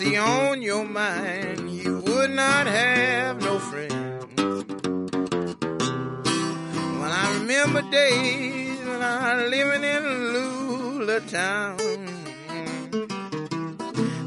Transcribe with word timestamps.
See 0.00 0.16
on 0.16 0.62
your 0.62 0.86
mind, 0.86 1.70
you 1.70 1.98
would 2.06 2.30
not 2.30 2.66
have 2.66 3.38
no 3.42 3.58
friend. 3.58 4.24
When 7.00 7.10
I 7.22 7.26
remember 7.38 7.82
days 7.90 8.78
when 8.78 9.02
I 9.02 9.34
was 9.34 9.50
living 9.50 9.84
in 9.84 10.02
Lula 10.34 11.20
town. 11.20 11.76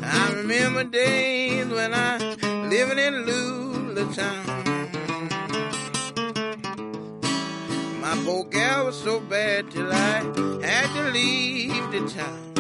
I 0.03 0.33
remember 0.35 0.83
days 0.83 1.65
when 1.65 1.91
I 1.91 2.19
living 2.75 2.99
in 2.99 3.25
Lula 3.25 4.05
town. 4.13 4.45
My 7.99 8.15
poor 8.23 8.43
gal 8.43 8.85
was 8.85 9.01
so 9.01 9.19
bad 9.21 9.71
till 9.71 9.91
I 9.91 10.17
had 10.69 10.87
to 10.97 11.03
leave 11.11 11.91
the 11.91 12.07
town. 12.15 12.52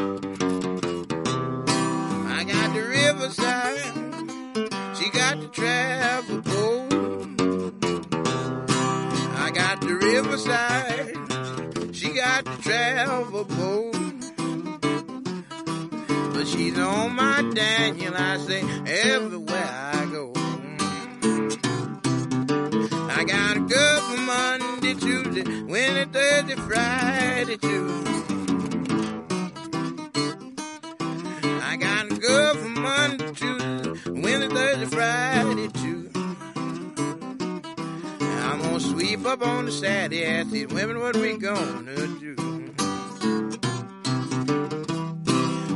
She 3.31 5.09
got 5.09 5.39
the 5.39 5.47
travel 5.49 6.41
boat. 6.41 6.93
I 9.37 9.49
got 9.51 9.79
the 9.79 9.95
riverside, 9.95 11.15
she 11.95 12.09
got 12.13 12.43
the 12.43 12.57
travel 12.61 13.45
boat. 13.45 13.93
But 16.33 16.47
she's 16.47 16.77
on 16.77 17.15
my 17.15 17.49
Daniel, 17.53 18.13
I 18.13 18.37
say, 18.39 18.61
everywhere 18.85 19.69
I 19.93 20.05
go. 20.11 20.33
I 23.09 23.23
got 23.23 23.55
a 23.55 23.61
girl 23.61 24.01
for 24.01 24.17
Monday, 24.17 24.95
Tuesday, 24.95 25.63
Wednesday, 25.63 26.05
Thursday, 26.11 26.55
Friday, 26.55 27.57
too. 27.57 28.32
Wednesday, 34.33 34.55
Thursday, 34.55 34.85
Friday, 34.85 35.67
too. 35.67 36.09
I'm 38.41 38.61
gonna 38.61 38.79
sweep 38.79 39.25
up 39.27 39.45
on 39.45 39.65
the 39.65 39.71
Saturday, 39.71 40.25
ask 40.25 40.49
these 40.49 40.67
women 40.69 40.99
what 40.99 41.15
we 41.15 41.37
gonna 41.37 41.95
do. 41.95 42.35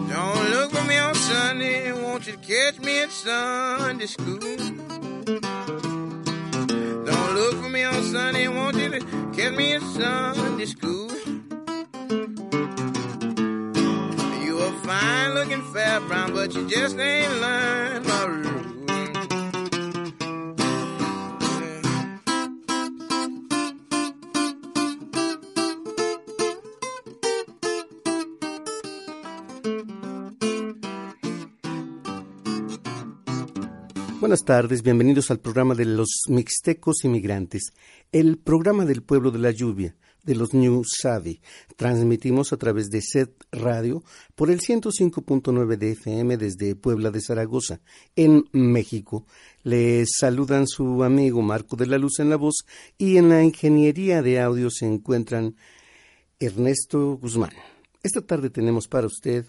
Don't 0.10 0.50
look 0.50 0.72
for 0.72 0.84
me 0.88 0.98
on 0.98 1.14
Sunday, 1.14 1.92
won't 1.92 2.26
you 2.26 2.38
catch 2.38 2.80
me 2.80 3.00
at 3.04 3.12
Sunday 3.12 4.08
school? 4.08 4.40
Don't 7.06 7.36
look 7.36 7.56
for 7.62 7.70
me 7.70 7.84
on 7.84 8.04
Sunday, 8.06 8.48
won't 8.48 8.76
you 8.76 8.90
catch 9.36 9.54
me 9.54 9.74
in 9.74 9.82
Sunday 9.82 10.66
school? 10.66 11.12
You 14.44 14.58
a 14.58 14.72
fine 14.84 15.34
looking 15.36 15.62
fair 15.74 16.00
brown, 16.02 16.34
but 16.34 16.56
you 16.56 16.68
just 16.68 16.98
ain't 16.98 17.40
learned 17.40 18.08
my 18.08 18.47
Buenas 34.20 34.46
tardes, 34.46 34.82
bienvenidos 34.82 35.30
al 35.30 35.40
programa 35.40 35.76
de 35.76 35.86
los 35.86 36.24
Mixtecos 36.28 37.06
Inmigrantes, 37.06 37.72
el 38.12 38.40
programa 38.40 38.84
del 38.84 39.04
pueblo 39.04 39.30
de 39.30 39.38
la 39.38 39.52
lluvia, 39.52 39.96
de 40.24 40.34
los 40.34 40.56
New 40.56 40.82
Savvy. 40.84 41.40
Transmitimos 41.76 42.52
a 42.52 42.58
través 42.58 42.90
de 42.90 43.04
SET 43.04 43.30
Radio 43.52 44.04
por 44.34 44.50
el 44.50 44.60
105.9 44.60 45.78
de 45.78 45.92
FM 45.92 46.38
desde 46.38 46.76
Puebla 46.76 47.12
de 47.12 47.22
Zaragoza, 47.22 47.80
en 48.16 48.46
México. 48.54 49.28
Les 49.62 50.10
saludan 50.20 50.66
su 50.66 51.04
amigo 51.04 51.44
Marco 51.44 51.76
de 51.76 51.86
la 51.86 52.00
Luz 52.00 52.20
en 52.20 52.32
la 52.32 52.38
voz 52.38 52.66
y 52.98 53.18
en 53.18 53.30
la 53.30 53.44
ingeniería 53.44 54.24
de 54.24 54.40
audio 54.42 54.72
se 54.72 54.88
encuentran 54.88 55.56
Ernesto 56.40 57.18
Guzmán. 57.18 57.54
Esta 58.02 58.22
tarde 58.22 58.50
tenemos 58.50 58.88
para 58.88 59.06
usted 59.06 59.46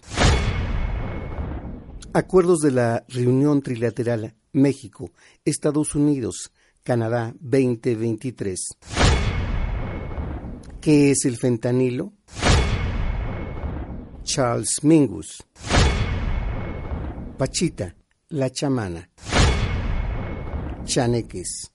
acuerdos 2.12 2.58
de 2.58 2.72
la 2.72 3.06
reunión 3.08 3.62
trilateral 3.62 4.34
México, 4.52 5.10
Estados 5.44 5.94
Unidos, 5.94 6.52
Canadá 6.82 7.34
2023. 7.40 8.58
¿Qué 10.80 11.10
es 11.10 11.24
el 11.24 11.36
fentanilo? 11.36 12.12
Charles 14.22 14.82
Mingus. 14.82 15.42
Pachita, 17.36 17.94
la 18.28 18.50
chamana. 18.50 19.10
Chaneques. 20.84 21.72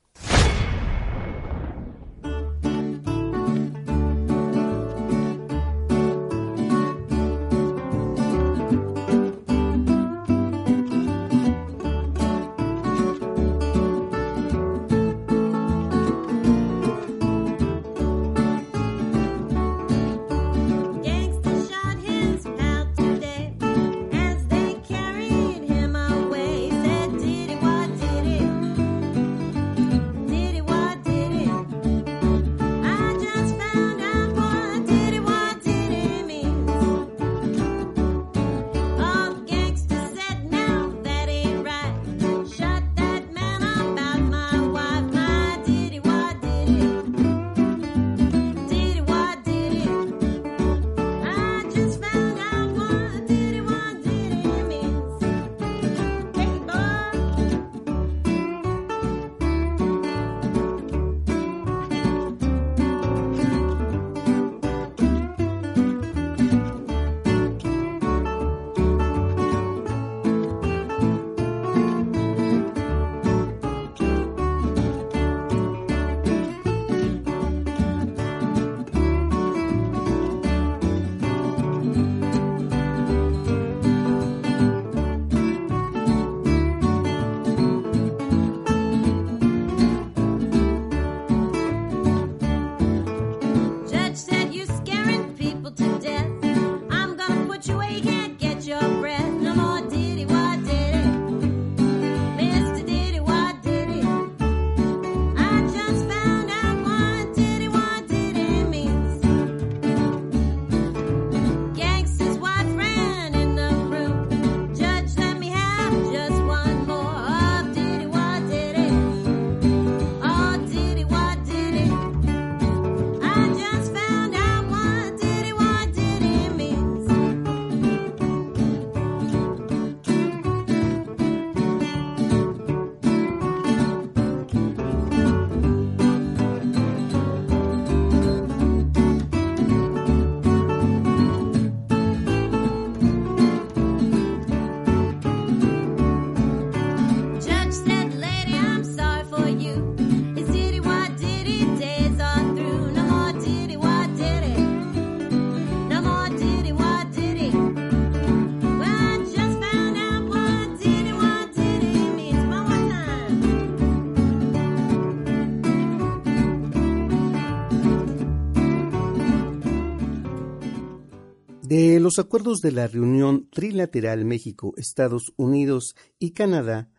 Los 172.13 172.23
acuerdos 172.23 172.59
de 172.59 172.71
la 172.71 172.85
reunión 172.85 173.49
trilateral 173.49 174.23
México, 174.23 174.73
Estados 174.77 175.33
Unidos 175.35 175.95
y 176.19 176.31
Canadá, 176.31 176.91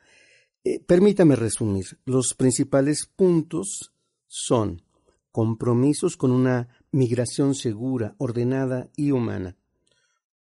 eh, 0.65 0.81
permítame 0.81 1.37
resumir. 1.37 2.01
Los 2.05 2.35
principales 2.35 3.07
puntos 3.15 3.93
son 4.27 4.83
compromisos 5.31 6.17
con 6.17 6.33
una 6.33 6.67
migración 6.91 7.55
segura, 7.55 8.17
ordenada 8.19 8.91
y 8.97 9.13
humana. 9.13 9.57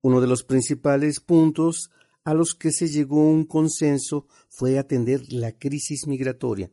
Uno 0.01 0.19
de 0.19 0.27
los 0.27 0.43
principales 0.43 1.21
puntos 1.21 1.89
a 2.25 2.33
los 2.33 2.53
que 2.53 2.71
se 2.71 2.89
llegó 2.89 3.23
un 3.23 3.45
consenso 3.45 4.27
fue 4.49 4.77
atender 4.77 5.21
la 5.31 5.53
crisis 5.53 6.07
migratoria. 6.07 6.71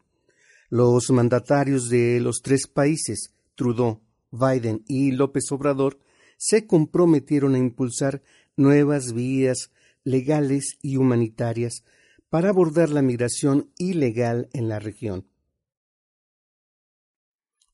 Los 0.68 1.10
mandatarios 1.10 1.88
de 1.88 2.18
los 2.18 2.40
tres 2.42 2.66
países, 2.66 3.32
Trudeau, 3.54 4.00
Biden 4.32 4.82
y 4.88 5.12
López 5.12 5.44
Obrador, 5.52 6.00
se 6.36 6.66
comprometieron 6.66 7.54
a 7.54 7.58
impulsar 7.58 8.22
nuevas 8.56 9.12
vías 9.12 9.70
legales 10.04 10.78
y 10.82 10.96
humanitarias 10.96 11.84
para 12.28 12.50
abordar 12.50 12.90
la 12.90 13.02
migración 13.02 13.70
ilegal 13.78 14.48
en 14.52 14.68
la 14.68 14.78
región. 14.78 15.26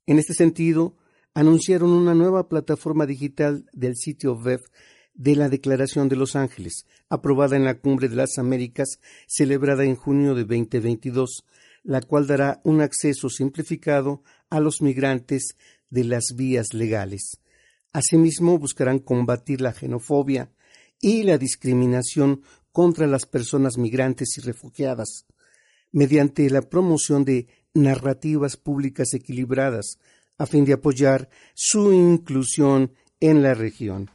En 0.06 0.18
este 0.18 0.34
sentido, 0.34 0.96
anunciaron 1.34 1.90
una 1.90 2.14
nueva 2.14 2.48
plataforma 2.48 3.06
digital 3.06 3.64
del 3.72 3.96
sitio 3.96 4.34
web 4.34 4.60
de 5.14 5.36
la 5.36 5.48
Declaración 5.48 6.08
de 6.08 6.16
Los 6.16 6.36
Ángeles, 6.36 6.86
aprobada 7.08 7.56
en 7.56 7.64
la 7.64 7.78
Cumbre 7.78 8.08
de 8.08 8.16
las 8.16 8.38
Américas 8.38 9.00
celebrada 9.26 9.84
en 9.84 9.96
junio 9.96 10.34
de 10.34 10.44
2022, 10.44 11.44
la 11.82 12.00
cual 12.00 12.26
dará 12.26 12.60
un 12.64 12.80
acceso 12.80 13.28
simplificado 13.28 14.22
a 14.48 14.60
los 14.60 14.80
migrantes 14.82 15.56
de 15.90 16.04
las 16.04 16.34
vías 16.36 16.72
legales. 16.72 17.40
Asimismo, 17.92 18.58
buscarán 18.58 19.00
combatir 19.00 19.60
la 19.60 19.72
xenofobia 19.72 20.52
y 21.00 21.24
la 21.24 21.38
discriminación 21.38 22.42
contra 22.72 23.06
las 23.06 23.26
personas 23.26 23.78
migrantes 23.78 24.38
y 24.38 24.40
refugiadas, 24.42 25.26
mediante 25.90 26.48
la 26.50 26.62
promoción 26.62 27.24
de 27.24 27.48
narrativas 27.74 28.56
públicas 28.56 29.12
equilibradas, 29.14 29.98
a 30.38 30.46
fin 30.46 30.64
de 30.64 30.74
apoyar 30.74 31.28
su 31.54 31.92
inclusión 31.92 32.92
en 33.18 33.42
la 33.42 33.54
región. 33.54 34.10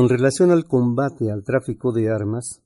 Con 0.00 0.08
relación 0.08 0.50
al 0.50 0.64
combate 0.64 1.30
al 1.30 1.44
tráfico 1.44 1.92
de 1.92 2.08
armas, 2.08 2.62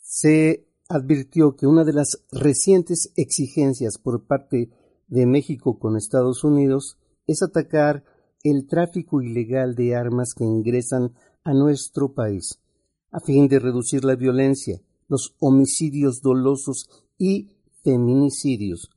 se 0.00 0.66
advirtió 0.88 1.56
que 1.56 1.66
una 1.66 1.84
de 1.84 1.92
las 1.92 2.24
recientes 2.32 3.12
exigencias 3.16 3.98
por 4.02 4.26
parte 4.26 4.70
de 5.06 5.26
México 5.26 5.78
con 5.78 5.98
Estados 5.98 6.42
Unidos 6.42 6.96
es 7.26 7.42
atacar 7.42 8.02
el 8.42 8.66
tráfico 8.66 9.20
ilegal 9.20 9.74
de 9.74 9.94
armas 9.94 10.32
que 10.34 10.44
ingresan 10.44 11.12
a 11.44 11.52
nuestro 11.52 12.14
país, 12.14 12.58
a 13.10 13.20
fin 13.20 13.46
de 13.46 13.58
reducir 13.58 14.02
la 14.02 14.16
violencia, 14.16 14.80
los 15.06 15.34
homicidios 15.40 16.22
dolosos 16.22 16.88
y 17.18 17.50
feminicidios. 17.82 18.88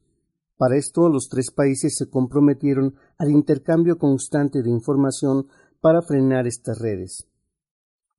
Para 0.55 0.77
esto, 0.77 1.09
los 1.09 1.27
tres 1.27 1.51
países 1.51 1.95
se 1.97 2.09
comprometieron 2.09 2.95
al 3.17 3.29
intercambio 3.29 3.97
constante 3.97 4.63
de 4.63 4.69
información 4.69 5.47
para 5.81 6.01
frenar 6.01 6.47
estas 6.47 6.79
redes 6.79 7.27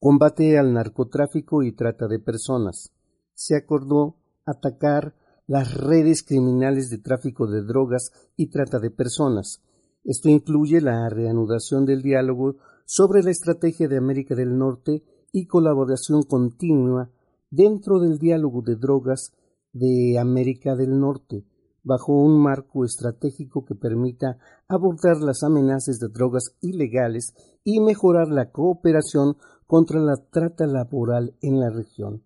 combate 0.00 0.58
al 0.58 0.72
narcotráfico 0.72 1.62
y 1.62 1.72
trata 1.72 2.06
de 2.06 2.18
personas. 2.18 2.92
Se 3.34 3.56
acordó 3.56 4.16
atacar 4.44 5.14
las 5.46 5.74
redes 5.74 6.22
criminales 6.22 6.90
de 6.90 6.98
tráfico 6.98 7.46
de 7.46 7.62
drogas 7.62 8.12
y 8.36 8.48
trata 8.48 8.78
de 8.78 8.90
personas. 8.90 9.62
Esto 10.04 10.28
incluye 10.28 10.80
la 10.80 11.08
reanudación 11.08 11.84
del 11.84 12.02
diálogo 12.02 12.56
sobre 12.84 13.22
la 13.22 13.30
estrategia 13.30 13.88
de 13.88 13.98
América 13.98 14.34
del 14.34 14.56
Norte 14.56 15.02
y 15.32 15.46
colaboración 15.46 16.22
continua 16.22 17.10
dentro 17.50 17.98
del 17.98 18.18
diálogo 18.18 18.62
de 18.62 18.76
drogas 18.76 19.32
de 19.72 20.18
América 20.18 20.74
del 20.76 20.98
Norte, 20.98 21.44
bajo 21.82 22.12
un 22.12 22.40
marco 22.40 22.84
estratégico 22.84 23.64
que 23.64 23.74
permita 23.74 24.38
abordar 24.68 25.18
las 25.18 25.42
amenazas 25.42 25.98
de 25.98 26.08
drogas 26.08 26.54
ilegales 26.60 27.34
y 27.64 27.80
mejorar 27.80 28.28
la 28.28 28.50
cooperación 28.50 29.36
contra 29.68 30.00
la 30.00 30.16
trata 30.16 30.66
laboral 30.66 31.36
en 31.42 31.60
la 31.60 31.68
región. 31.68 32.24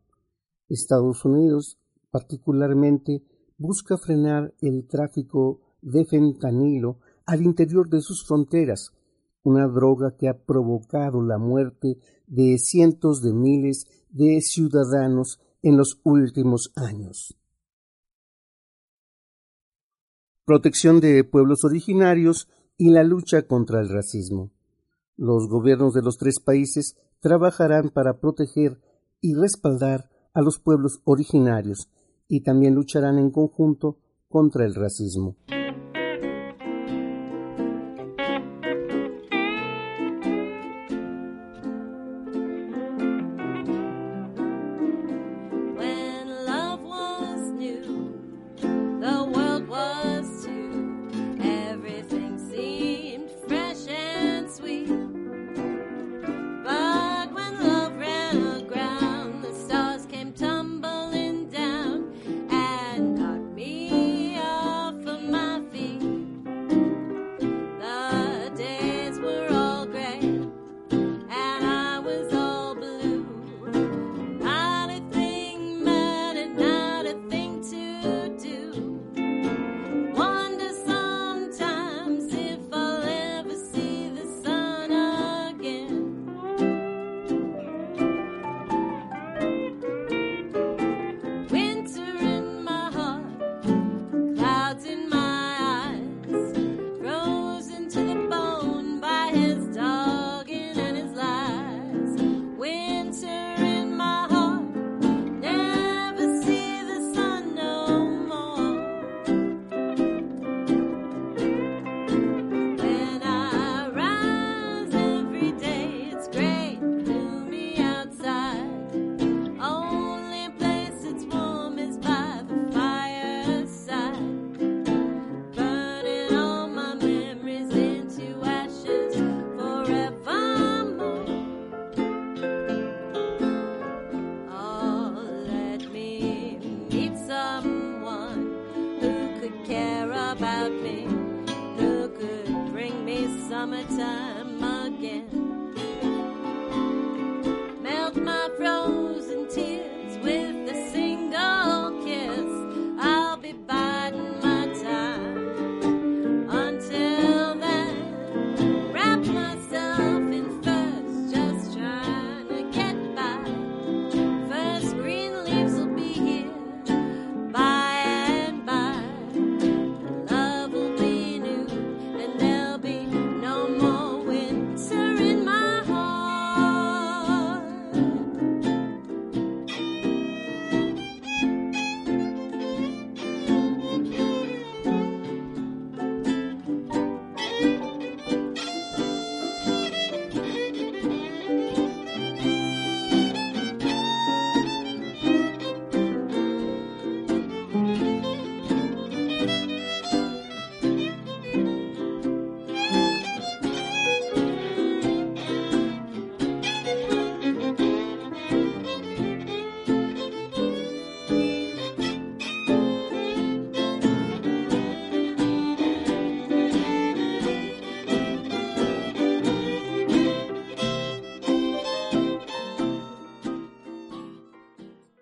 Estados 0.68 1.24
Unidos, 1.24 1.76
particularmente, 2.12 3.24
busca 3.58 3.98
frenar 3.98 4.54
el 4.60 4.86
tráfico 4.86 5.60
de 5.82 6.04
fentanilo 6.04 7.00
al 7.26 7.42
interior 7.42 7.88
de 7.88 8.00
sus 8.00 8.24
fronteras, 8.24 8.92
una 9.42 9.66
droga 9.66 10.16
que 10.16 10.28
ha 10.28 10.44
provocado 10.44 11.20
la 11.20 11.36
muerte 11.36 11.98
de 12.28 12.58
cientos 12.58 13.20
de 13.22 13.32
miles 13.32 13.86
de 14.08 14.40
ciudadanos 14.40 15.40
en 15.62 15.76
los 15.76 16.00
últimos 16.04 16.70
años. 16.76 17.36
Protección 20.44 21.00
de 21.00 21.24
pueblos 21.24 21.64
originarios 21.64 22.48
y 22.76 22.90
la 22.90 23.02
lucha 23.02 23.48
contra 23.48 23.80
el 23.80 23.88
racismo. 23.88 24.52
Los 25.16 25.48
gobiernos 25.48 25.92
de 25.92 26.02
los 26.02 26.18
tres 26.18 26.38
países 26.38 26.96
trabajarán 27.22 27.90
para 27.90 28.18
proteger 28.18 28.78
y 29.20 29.34
respaldar 29.34 30.10
a 30.34 30.42
los 30.42 30.58
pueblos 30.58 31.00
originarios 31.04 31.88
y 32.28 32.42
también 32.42 32.74
lucharán 32.74 33.18
en 33.18 33.30
conjunto 33.30 33.96
contra 34.28 34.66
el 34.66 34.74
racismo. 34.74 35.36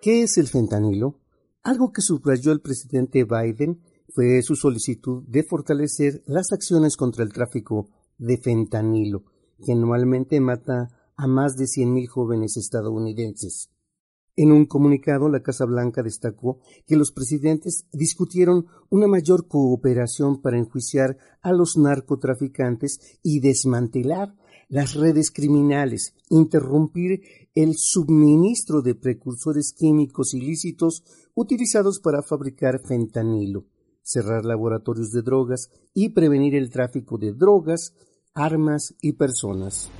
¿Qué 0.02 0.22
es 0.22 0.38
el 0.38 0.48
fentanilo? 0.48 1.20
Algo 1.62 1.92
que 1.92 2.00
subrayó 2.00 2.52
el 2.52 2.62
presidente 2.62 3.24
Biden 3.24 3.82
fue 4.08 4.40
su 4.40 4.56
solicitud 4.56 5.24
de 5.28 5.42
fortalecer 5.42 6.22
las 6.24 6.52
acciones 6.52 6.96
contra 6.96 7.22
el 7.22 7.34
tráfico 7.34 7.90
de 8.16 8.38
fentanilo, 8.38 9.24
que 9.62 9.72
anualmente 9.72 10.40
mata 10.40 10.88
a 11.18 11.26
más 11.26 11.54
de 11.56 11.66
100.000 11.66 12.08
jóvenes 12.08 12.56
estadounidenses. 12.56 13.68
En 14.36 14.52
un 14.52 14.64
comunicado, 14.64 15.28
la 15.28 15.42
Casa 15.42 15.66
Blanca 15.66 16.02
destacó 16.02 16.60
que 16.86 16.96
los 16.96 17.12
presidentes 17.12 17.84
discutieron 17.92 18.68
una 18.88 19.06
mayor 19.06 19.48
cooperación 19.48 20.40
para 20.40 20.56
enjuiciar 20.56 21.18
a 21.42 21.52
los 21.52 21.76
narcotraficantes 21.76 23.18
y 23.22 23.40
desmantelar 23.40 24.34
las 24.70 24.94
redes 24.94 25.30
criminales, 25.30 26.14
interrumpir 26.30 27.20
el 27.54 27.74
suministro 27.76 28.82
de 28.82 28.94
precursores 28.94 29.72
químicos 29.76 30.34
ilícitos 30.34 31.02
utilizados 31.34 32.00
para 32.00 32.22
fabricar 32.22 32.80
fentanilo, 32.86 33.66
cerrar 34.02 34.44
laboratorios 34.44 35.10
de 35.10 35.22
drogas 35.22 35.70
y 35.92 36.10
prevenir 36.10 36.54
el 36.54 36.70
tráfico 36.70 37.18
de 37.18 37.32
drogas, 37.32 37.94
armas 38.34 38.94
y 39.00 39.14
personas. 39.14 39.90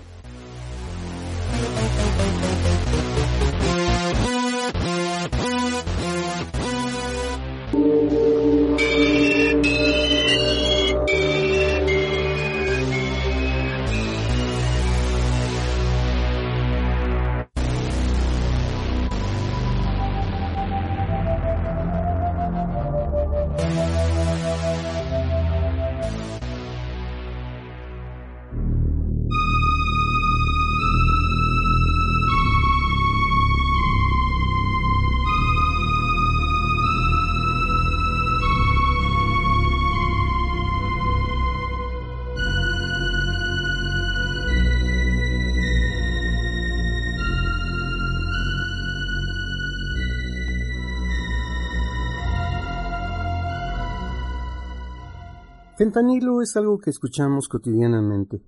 Fentanilo 55.81 56.43
es 56.43 56.59
algo 56.59 56.79
que 56.79 56.91
escuchamos 56.91 57.49
cotidianamente, 57.49 58.43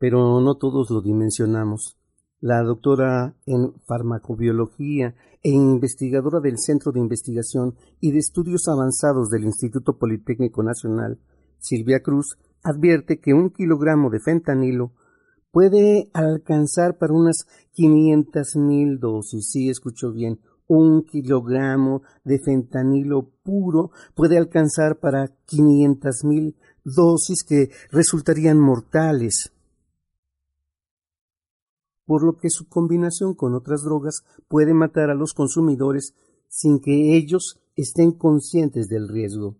pero 0.00 0.40
no 0.40 0.56
todos 0.56 0.90
lo 0.90 1.00
dimensionamos. 1.00 1.96
La 2.40 2.60
doctora 2.64 3.36
en 3.46 3.74
farmacobiología 3.86 5.14
e 5.44 5.50
investigadora 5.50 6.40
del 6.40 6.58
Centro 6.58 6.90
de 6.90 6.98
Investigación 6.98 7.76
y 8.00 8.10
de 8.10 8.18
Estudios 8.18 8.66
Avanzados 8.66 9.30
del 9.30 9.44
Instituto 9.44 9.96
Politécnico 9.96 10.64
Nacional, 10.64 11.20
Silvia 11.58 12.02
Cruz, 12.02 12.36
advierte 12.64 13.20
que 13.20 13.32
un 13.32 13.50
kilogramo 13.50 14.10
de 14.10 14.18
fentanilo 14.18 14.94
puede 15.52 16.10
alcanzar 16.14 16.98
para 16.98 17.12
unas 17.12 17.46
500 17.74 18.56
mil 18.56 18.98
dosis. 18.98 19.52
Sí, 19.52 19.68
escuchó 19.68 20.10
bien, 20.10 20.40
un 20.66 21.04
kilogramo 21.04 22.02
de 22.24 22.38
fentanilo 22.38 23.30
puro 23.42 23.90
puede 24.14 24.38
alcanzar 24.38 24.98
para 24.98 25.28
500 25.46 26.24
mil 26.24 26.56
dosis 26.84 27.44
que 27.44 27.70
resultarían 27.90 28.58
mortales, 28.58 29.52
por 32.04 32.24
lo 32.24 32.36
que 32.36 32.50
su 32.50 32.68
combinación 32.68 33.34
con 33.34 33.54
otras 33.54 33.82
drogas 33.82 34.22
puede 34.48 34.74
matar 34.74 35.10
a 35.10 35.14
los 35.14 35.32
consumidores 35.34 36.14
sin 36.48 36.80
que 36.80 37.16
ellos 37.16 37.60
estén 37.76 38.12
conscientes 38.12 38.88
del 38.88 39.08
riesgo. 39.08 39.56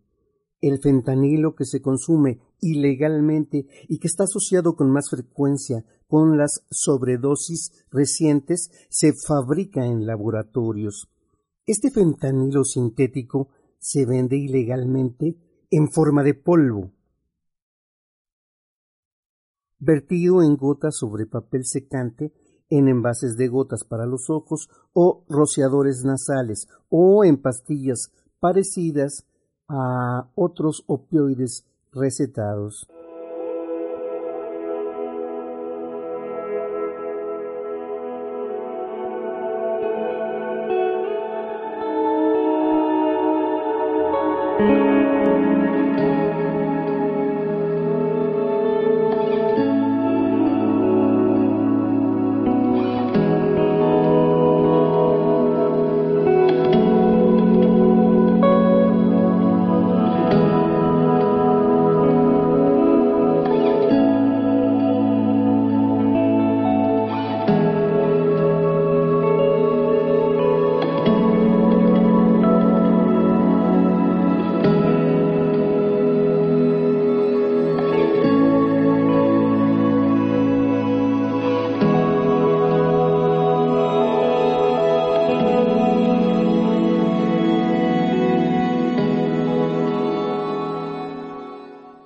El 0.61 0.79
fentanilo 0.81 1.55
que 1.55 1.65
se 1.65 1.81
consume 1.81 2.41
ilegalmente 2.61 3.67
y 3.88 3.99
que 3.99 4.07
está 4.07 4.25
asociado 4.25 4.77
con 4.77 4.91
más 4.91 5.11
frecuencia 5.11 5.85
con 6.12 6.37
las 6.37 6.66
sobredosis 6.70 7.87
recientes 7.90 8.70
se 8.90 9.14
fabrica 9.14 9.87
en 9.87 10.05
laboratorios. 10.05 11.09
Este 11.64 11.90
fentanilo 11.90 12.64
sintético 12.64 13.48
se 13.79 14.05
vende 14.05 14.37
ilegalmente 14.37 15.38
en 15.70 15.90
forma 15.90 16.22
de 16.22 16.35
polvo, 16.35 16.92
vertido 19.79 20.42
en 20.42 20.59
gotas 20.59 20.98
sobre 20.98 21.25
papel 21.25 21.64
secante, 21.64 22.35
en 22.68 22.88
envases 22.88 23.38
de 23.38 23.48
gotas 23.48 23.83
para 23.83 24.05
los 24.05 24.29
ojos 24.29 24.68
o 24.92 25.25
rociadores 25.31 26.05
nasales 26.05 26.68
o 26.90 27.25
en 27.25 27.40
pastillas 27.40 28.12
parecidas 28.38 29.25
a 29.66 30.31
otros 30.35 30.85
opioides 30.88 31.64
recetados. 31.90 32.87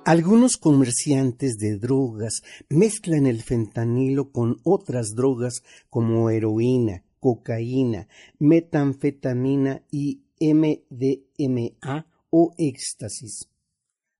Algunos 0.07 0.55
comerciantes 0.55 1.57
de 1.57 1.77
drogas 1.77 2.41
mezclan 2.69 3.25
el 3.25 3.43
fentanilo 3.43 4.31
con 4.31 4.61
otras 4.63 5.15
drogas 5.15 5.63
como 5.89 6.29
heroína, 6.29 7.03
cocaína, 7.19 8.07
metanfetamina 8.39 9.83
y 9.91 10.21
MDMA 10.39 12.07
o 12.29 12.53
éxtasis. 12.57 13.49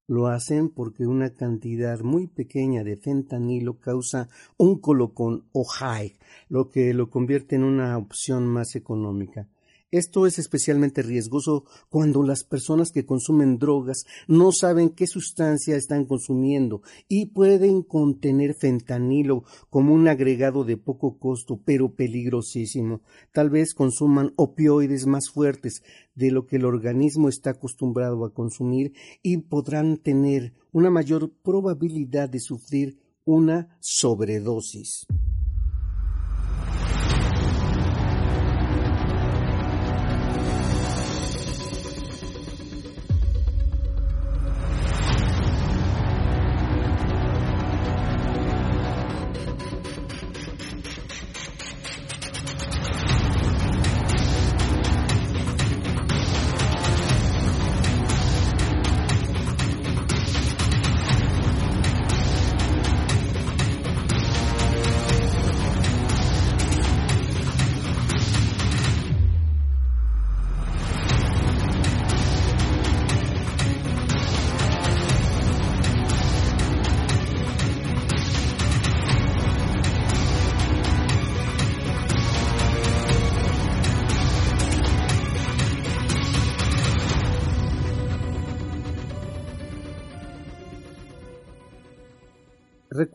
Lo 0.08 0.28
hacen 0.28 0.71
porque 0.71 1.08
una 1.08 1.34
cantidad 1.34 2.02
muy 2.02 2.28
pequeña 2.28 2.84
de 2.84 2.97
fentanilo 2.97 3.80
causa 3.80 4.28
un 4.58 4.82
colocón 4.82 5.45
o 5.54 5.63
high, 5.63 6.17
lo 6.50 6.67
que 6.67 6.93
lo 6.93 7.10
convierte 7.10 7.56
en 7.56 7.63
una 7.63 7.97
opción 7.97 8.45
más 8.45 8.76
económica. 8.76 9.47
Esto 9.89 10.28
es 10.28 10.38
especialmente 10.38 11.02
riesgoso 11.02 11.63
cuando 11.89 12.21
las 12.21 12.43
personas 12.43 12.91
que 12.91 13.06
consumen 13.06 13.58
drogas 13.58 14.04
no 14.28 14.52
saben 14.52 14.89
qué 14.89 15.08
sustancia 15.08 15.78
están 15.78 16.04
consumiendo 16.04 16.82
y 17.08 17.28
pueden 17.28 17.84
contener 17.84 18.54
fentanilo 18.54 19.45
como 19.69 19.93
un 19.93 20.10
agregado 20.10 20.65
de 20.65 20.76
poco 20.76 21.17
costo 21.17 21.62
pero 21.63 21.95
peligrosísimo. 21.95 23.02
Tal 23.32 23.50
vez 23.50 23.73
consuman 23.73 24.34
opioides 24.36 25.06
más 25.06 25.30
fuertes 25.30 25.82
de 26.15 26.32
lo 26.32 26.47
que 26.47 26.58
el 26.58 26.65
organismo 26.65 27.30
está 27.30 27.52
acostumbrado 27.52 28.26
a 28.26 28.34
consumir 28.34 28.91
y 29.23 29.38
podrán 29.38 29.95
tener 29.95 30.54
una 30.73 30.89
mayor 30.89 31.32
probabilidad 31.41 32.28
de 32.28 32.41
sufrir 32.41 33.00
una 33.23 33.78
sobredosis. 33.80 35.08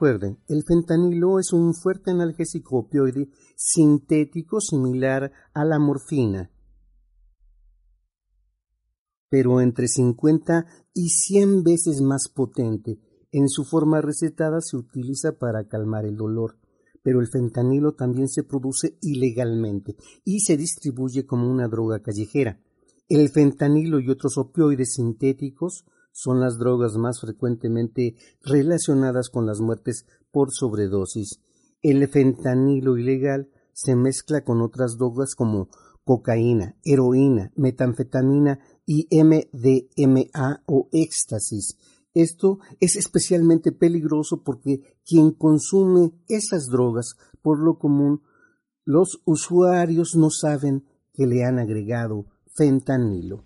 Recuerden, 0.02 0.40
el 0.48 0.64
fentanilo 0.64 1.38
es 1.38 1.52
un 1.52 1.74
fuerte 1.74 2.10
analgésico 2.10 2.78
opioide 2.78 3.28
sintético 3.54 4.60
similar 4.60 5.30
a 5.54 5.64
la 5.64 5.78
morfina, 5.78 6.50
pero 9.28 9.60
entre 9.60 9.86
50 9.86 10.66
y 10.92 11.08
100 11.10 11.62
veces 11.62 12.00
más 12.00 12.22
potente. 12.34 12.98
En 13.30 13.48
su 13.48 13.62
forma 13.62 14.00
recetada 14.00 14.60
se 14.60 14.76
utiliza 14.76 15.38
para 15.38 15.68
calmar 15.68 16.04
el 16.04 16.16
dolor, 16.16 16.58
pero 17.04 17.20
el 17.20 17.28
fentanilo 17.28 17.94
también 17.94 18.26
se 18.26 18.42
produce 18.42 18.98
ilegalmente 19.02 19.94
y 20.24 20.40
se 20.40 20.56
distribuye 20.56 21.26
como 21.26 21.48
una 21.48 21.68
droga 21.68 22.02
callejera. 22.02 22.60
El 23.08 23.28
fentanilo 23.28 24.00
y 24.00 24.10
otros 24.10 24.36
opioides 24.36 24.94
sintéticos 24.94 25.84
son 26.12 26.40
las 26.40 26.58
drogas 26.58 26.96
más 26.96 27.20
frecuentemente 27.20 28.14
relacionadas 28.42 29.28
con 29.30 29.46
las 29.46 29.60
muertes 29.60 30.06
por 30.30 30.52
sobredosis. 30.52 31.40
El 31.82 32.06
fentanilo 32.08 32.96
ilegal 32.96 33.50
se 33.72 33.96
mezcla 33.96 34.44
con 34.44 34.60
otras 34.60 34.96
drogas 34.98 35.34
como 35.34 35.68
cocaína, 36.04 36.76
heroína, 36.84 37.52
metanfetamina 37.56 38.60
y 38.86 39.08
MDMA 39.10 40.62
o 40.66 40.88
éxtasis. 40.92 41.76
Esto 42.14 42.58
es 42.80 42.96
especialmente 42.96 43.72
peligroso 43.72 44.42
porque 44.44 44.98
quien 45.04 45.32
consume 45.32 46.12
esas 46.28 46.66
drogas, 46.66 47.16
por 47.40 47.58
lo 47.58 47.78
común, 47.78 48.22
los 48.84 49.22
usuarios 49.24 50.14
no 50.16 50.28
saben 50.30 50.84
que 51.14 51.26
le 51.26 51.44
han 51.44 51.58
agregado 51.58 52.26
fentanilo. 52.54 53.44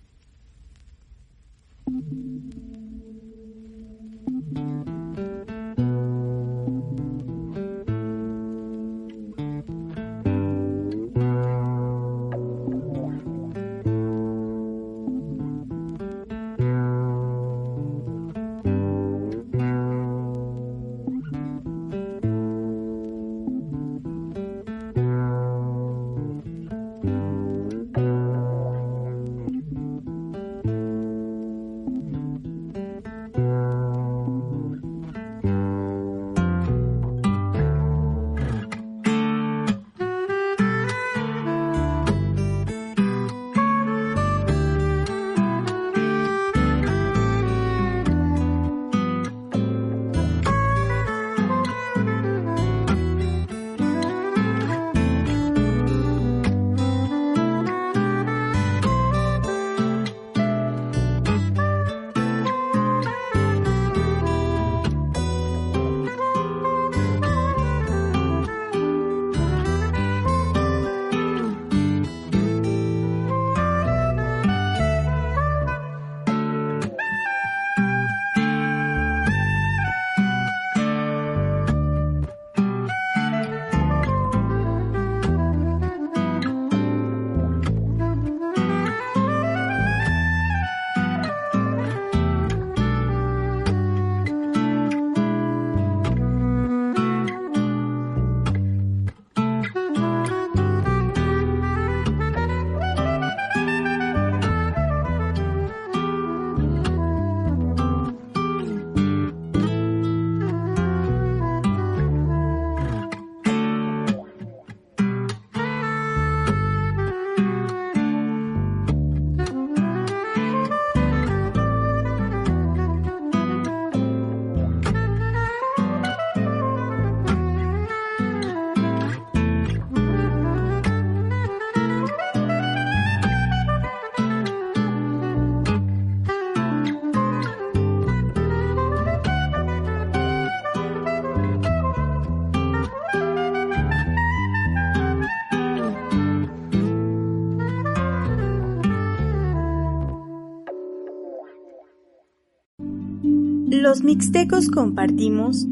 Los 153.87 154.03
mixtecos 154.03 154.68
compartimos 154.68 155.64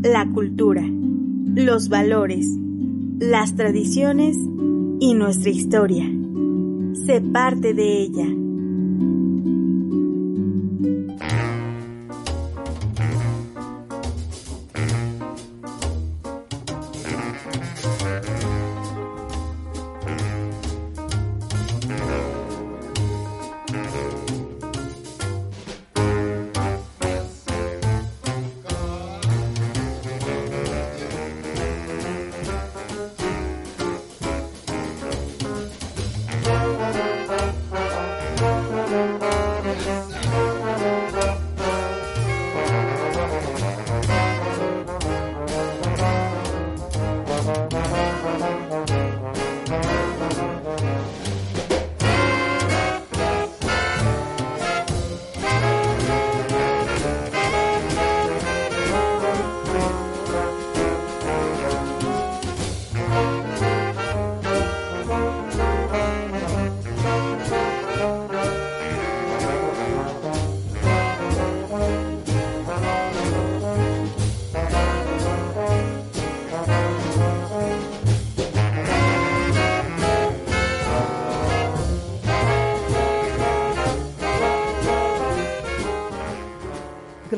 la 0.00 0.24
cultura, 0.32 0.84
los 0.86 1.88
valores, 1.88 2.46
las 3.18 3.56
tradiciones 3.56 4.36
y 5.00 5.14
nuestra 5.14 5.50
historia. 5.50 6.08
Sé 7.06 7.20
parte 7.20 7.74
de 7.74 8.02
ella. 8.02 8.45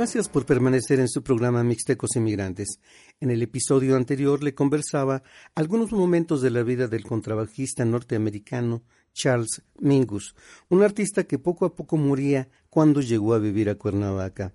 Gracias 0.08 0.30
por 0.30 0.46
permanecer 0.46 1.00
en 1.00 1.08
su 1.08 1.22
programa 1.22 1.62
Mixtecos 1.62 2.16
Inmigrantes. 2.16 2.80
En 3.20 3.30
el 3.30 3.42
episodio 3.42 3.94
anterior 3.94 4.42
le 4.42 4.54
conversaba 4.54 5.22
algunos 5.54 5.92
momentos 5.92 6.40
de 6.40 6.48
la 6.48 6.62
vida 6.62 6.88
del 6.88 7.04
contrabajista 7.04 7.84
norteamericano 7.84 8.84
Charles 9.12 9.60
Mingus, 9.78 10.34
un 10.70 10.82
artista 10.82 11.24
que 11.24 11.38
poco 11.38 11.66
a 11.66 11.74
poco 11.74 11.98
moría 11.98 12.48
cuando 12.70 13.02
llegó 13.02 13.34
a 13.34 13.38
vivir 13.38 13.68
a 13.68 13.74
Cuernavaca. 13.74 14.54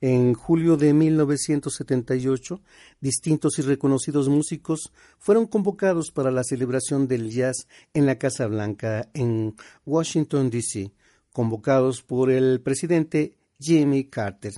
En 0.00 0.34
julio 0.34 0.76
de 0.76 0.92
1978, 0.92 2.60
distintos 3.00 3.60
y 3.60 3.62
reconocidos 3.62 4.28
músicos 4.28 4.92
fueron 5.16 5.46
convocados 5.46 6.10
para 6.10 6.32
la 6.32 6.42
celebración 6.42 7.06
del 7.06 7.30
jazz 7.30 7.68
en 7.94 8.04
la 8.04 8.18
Casa 8.18 8.48
Blanca 8.48 9.08
en 9.14 9.54
Washington, 9.86 10.50
D.C., 10.50 10.90
convocados 11.32 12.02
por 12.02 12.32
el 12.32 12.60
presidente 12.60 13.36
Jimmy 13.60 14.06
Carter. 14.06 14.54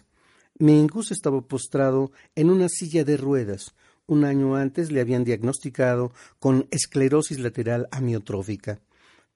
Mingus 0.59 1.11
estaba 1.11 1.41
postrado 1.41 2.13
en 2.37 2.49
una 2.49 2.69
silla 2.69 3.05
de 3.05 3.17
ruedas. 3.17 3.75
Un 4.07 4.25
año 4.25 4.55
antes 4.55 4.93
le 4.93 5.01
habían 5.01 5.25
diagnosticado 5.25 6.13
con 6.39 6.69
esclerosis 6.71 7.41
lateral 7.41 7.89
amiotrófica, 7.91 8.81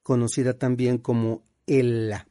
conocida 0.03 0.55
también 0.59 0.99
como 0.99 1.43
ELA, 1.67 2.29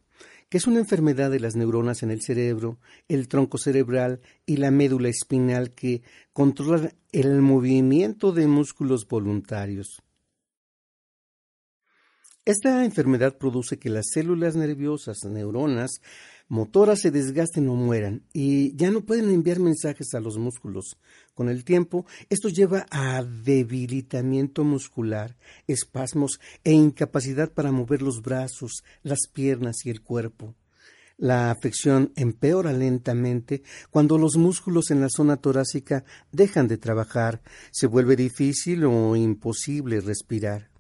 que 0.50 0.58
es 0.58 0.67
una 0.67 0.80
enfermedad 0.80 1.32
de 1.32 1.39
las 1.41 1.56
neuronas 1.56 2.04
en 2.04 2.12
el 2.12 2.21
cerebro, 2.21 2.78
el 3.10 3.28
tronco 3.28 3.58
cerebral 3.58 4.21
y 4.45 4.58
la 4.58 4.71
médula 4.71 5.10
espinal 5.10 5.71
que 5.71 6.02
controlan 6.32 6.93
el 7.12 7.41
movimiento 7.41 8.32
de 8.32 8.47
músculos 8.47 9.08
voluntarios. 9.08 10.02
Esta 12.47 12.86
enfermedad 12.86 13.38
produce 13.38 13.77
que 13.77 13.89
las 13.89 14.05
células 14.13 14.55
nerviosas, 14.55 15.17
neuronas, 15.25 15.99
motoras 16.47 17.01
se 17.01 17.12
desgasten 17.12 17.67
o 17.67 17.75
mueran 17.75 18.23
y 18.31 18.73
ya 18.77 18.89
no 18.89 19.01
pueden 19.01 19.31
enviar 19.31 19.60
mensajes 19.60 20.13
a 20.13 20.21
los 20.21 20.38
músculos. 20.38 20.97
Con 21.33 21.49
el 21.49 21.65
tiempo, 21.65 22.05
esto 22.29 22.47
lleva 22.47 22.86
a 22.89 23.21
debilitamiento 23.21 24.63
muscular, 24.63 25.36
espasmos 25.67 26.39
e 26.63 26.71
incapacidad 26.71 27.51
para 27.51 27.73
mover 27.73 28.01
los 28.01 28.21
brazos, 28.21 28.81
las 29.03 29.27
piernas 29.27 29.86
y 29.86 29.89
el 29.89 30.01
cuerpo. 30.01 30.55
La 31.17 31.51
afección 31.51 32.13
empeora 32.15 32.71
lentamente 32.71 33.62
cuando 33.89 34.17
los 34.17 34.38
músculos 34.38 34.89
en 34.89 35.01
la 35.01 35.10
zona 35.10 35.36
torácica 35.36 36.05
dejan 36.31 36.69
de 36.69 36.77
trabajar, 36.77 37.41
se 37.71 37.88
vuelve 37.88 38.15
difícil 38.15 38.86
o 38.86 39.17
imposible 39.17 39.99
respirar. 39.99 40.76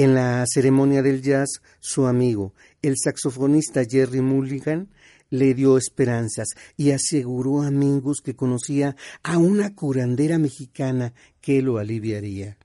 En 0.00 0.14
la 0.14 0.44
ceremonia 0.46 1.02
del 1.02 1.22
jazz, 1.22 1.60
su 1.80 2.06
amigo, 2.06 2.54
el 2.82 2.94
saxofonista 2.96 3.82
Jerry 3.84 4.20
Mulligan, 4.20 4.90
le 5.28 5.54
dio 5.54 5.76
esperanzas 5.76 6.50
y 6.76 6.92
aseguró 6.92 7.62
a 7.62 7.72
Mingus 7.72 8.20
que 8.20 8.36
conocía 8.36 8.94
a 9.24 9.38
una 9.38 9.74
curandera 9.74 10.38
mexicana 10.38 11.14
que 11.40 11.62
lo 11.62 11.78
aliviaría. 11.78 12.58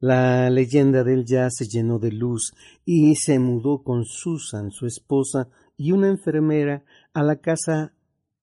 La 0.00 0.50
leyenda 0.50 1.02
del 1.02 1.24
jazz 1.24 1.54
se 1.56 1.66
llenó 1.66 1.98
de 1.98 2.12
luz 2.12 2.52
y 2.84 3.14
se 3.16 3.38
mudó 3.38 3.82
con 3.82 4.04
Susan, 4.04 4.70
su 4.70 4.84
esposa, 4.84 5.48
y 5.78 5.92
una 5.92 6.08
enfermera 6.10 6.84
a 7.14 7.22
la 7.22 7.36
casa 7.36 7.94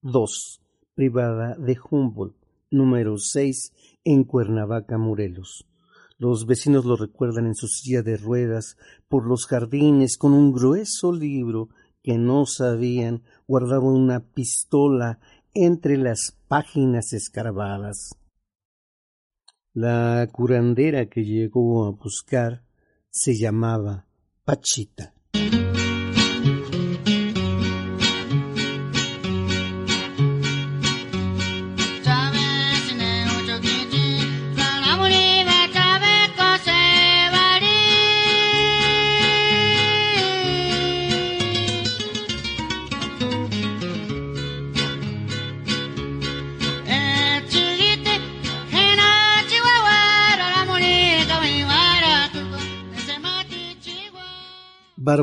2, 0.01 0.59
privada 0.95 1.55
de 1.59 1.77
Humboldt, 1.87 2.35
número 2.71 3.15
6, 3.15 3.73
en 4.05 4.23
Cuernavaca, 4.23 4.97
Morelos. 4.97 5.67
Los 6.23 6.45
vecinos 6.45 6.85
lo 6.85 6.95
recuerdan 6.95 7.47
en 7.47 7.53
su 7.53 7.67
silla 7.67 8.01
de 8.01 8.15
ruedas 8.15 8.77
por 9.09 9.27
los 9.27 9.45
jardines 9.45 10.17
con 10.17 10.31
un 10.31 10.53
grueso 10.53 11.11
libro 11.11 11.67
que 12.01 12.17
no 12.17 12.45
sabían 12.45 13.23
guardaba 13.45 13.91
una 13.91 14.21
pistola 14.21 15.19
entre 15.53 15.97
las 15.97 16.37
páginas 16.47 17.11
escarbadas. 17.11 18.11
La 19.73 20.25
curandera 20.31 21.09
que 21.09 21.25
llegó 21.25 21.87
a 21.87 21.91
buscar 21.91 22.63
se 23.09 23.37
llamaba 23.37 24.07
Pachita. 24.45 25.12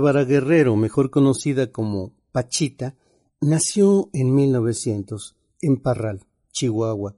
Bárbara 0.00 0.24
Guerrero, 0.24 0.76
mejor 0.76 1.10
conocida 1.10 1.70
como 1.70 2.14
Pachita, 2.32 2.96
nació 3.42 4.08
en 4.14 4.34
1900 4.34 5.36
en 5.60 5.76
Parral, 5.76 6.24
Chihuahua. 6.52 7.16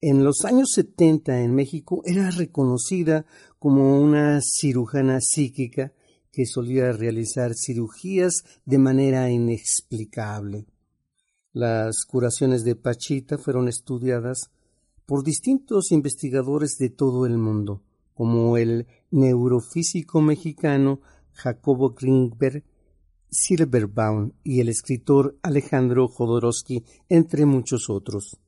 En 0.00 0.24
los 0.24 0.46
años 0.46 0.70
70 0.74 1.42
en 1.42 1.54
México 1.54 2.00
era 2.06 2.30
reconocida 2.30 3.26
como 3.58 4.00
una 4.00 4.40
cirujana 4.40 5.18
psíquica 5.20 5.92
que 6.32 6.46
solía 6.46 6.90
realizar 6.92 7.52
cirugías 7.54 8.32
de 8.64 8.78
manera 8.78 9.28
inexplicable. 9.30 10.64
Las 11.52 12.06
curaciones 12.08 12.64
de 12.64 12.76
Pachita 12.76 13.36
fueron 13.36 13.68
estudiadas 13.68 14.50
por 15.04 15.22
distintos 15.22 15.92
investigadores 15.92 16.78
de 16.78 16.88
todo 16.88 17.26
el 17.26 17.36
mundo, 17.36 17.82
como 18.14 18.56
el 18.56 18.86
neurofísico 19.10 20.22
mexicano 20.22 21.02
Jacobo 21.36 21.90
Greenberg, 21.90 22.64
Silverbaum 23.30 24.32
y 24.42 24.60
el 24.60 24.68
escritor 24.68 25.38
Alejandro 25.42 26.08
Jodorowsky, 26.08 26.84
entre 27.08 27.46
muchos 27.46 27.90
otros. 27.90 28.38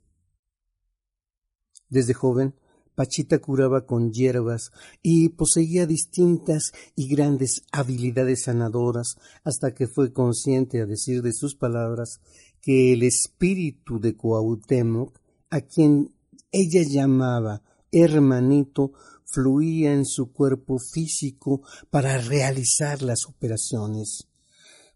Desde 1.88 2.14
joven, 2.14 2.55
Pachita 2.94 3.38
curaba 3.38 3.87
con 3.87 4.12
hierbas 4.12 4.72
y 5.03 5.29
poseía 5.29 5.87
distintas 5.87 6.72
y 6.96 7.09
grandes 7.09 7.62
habilidades 7.70 8.44
sanadoras 8.44 9.16
hasta 9.44 9.72
que 9.72 9.87
fue 9.87 10.12
consciente, 10.12 10.81
a 10.81 10.87
decir 10.87 11.22
de 11.22 11.33
sus 11.33 11.55
palabras, 11.55 12.20
que 12.61 12.92
el 12.92 13.05
espíritu 13.05 14.01
de 14.01 14.16
Cuauhtémoc, 14.16 15.16
a 15.48 15.61
quien 15.61 16.12
ella 16.51 16.83
llamaba 16.83 17.62
hermanito, 17.92 18.92
fluía 19.31 19.93
en 19.93 20.05
su 20.05 20.33
cuerpo 20.33 20.79
físico 20.79 21.62
para 21.91 22.19
realizar 22.19 23.03
las 23.03 23.27
operaciones. 23.27 24.29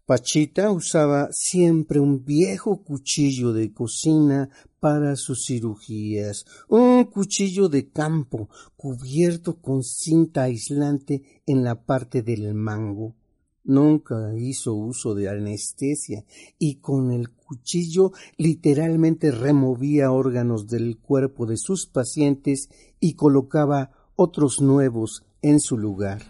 Pachita 0.05 0.69
usaba 0.69 1.29
siempre 1.31 1.99
un 1.99 2.25
viejo 2.25 2.83
cuchillo 2.83 3.53
de 3.53 3.71
cocina 3.71 4.49
para 4.81 5.15
sus 5.15 5.45
cirugías, 5.45 6.43
un 6.67 7.05
cuchillo 7.05 7.69
de 7.69 7.89
campo 7.89 8.49
cubierto 8.75 9.61
con 9.61 9.81
cinta 9.81 10.43
aislante 10.43 11.41
en 11.45 11.63
la 11.63 11.85
parte 11.85 12.21
del 12.21 12.53
mango. 12.53 13.15
Nunca 13.63 14.33
hizo 14.37 14.73
uso 14.73 15.15
de 15.15 15.29
anestesia 15.29 16.25
y 16.59 16.81
con 16.81 17.11
el 17.11 17.29
cuchillo 17.29 18.11
literalmente 18.35 19.31
removía 19.31 20.11
órganos 20.11 20.67
del 20.67 20.97
cuerpo 20.97 21.45
de 21.45 21.55
sus 21.55 21.87
pacientes 21.87 22.67
y 22.99 23.13
colocaba 23.13 24.02
otros 24.15 24.61
nuevos 24.61 25.23
en 25.41 25.59
su 25.59 25.77
lugar. 25.77 26.21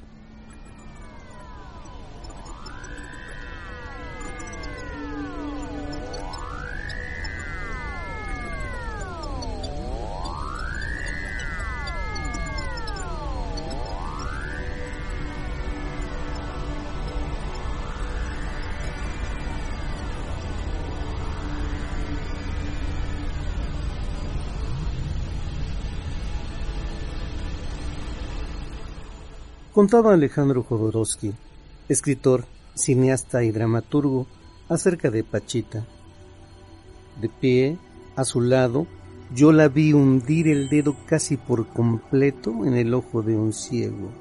Contaba 29.74 30.14
Alejandro 30.14 30.62
Jodorowsky, 30.62 31.34
escritor, 31.90 32.46
cineasta 32.76 33.44
y 33.44 33.50
dramaturgo, 33.50 34.28
acerca 34.70 35.10
de 35.10 35.24
Pachita. 35.24 35.84
De 37.20 37.28
pie, 37.28 37.80
a 38.16 38.24
su 38.24 38.40
lado, 38.40 38.86
yo 39.34 39.52
la 39.52 39.70
vi 39.70 39.92
hundir 39.94 40.48
el 40.48 40.70
dedo 40.70 40.96
casi 41.08 41.38
por 41.38 41.66
completo 41.70 42.68
en 42.68 42.76
el 42.76 42.94
ojo 42.94 43.24
de 43.24 43.36
un 43.36 43.52
ciego. 43.52 44.12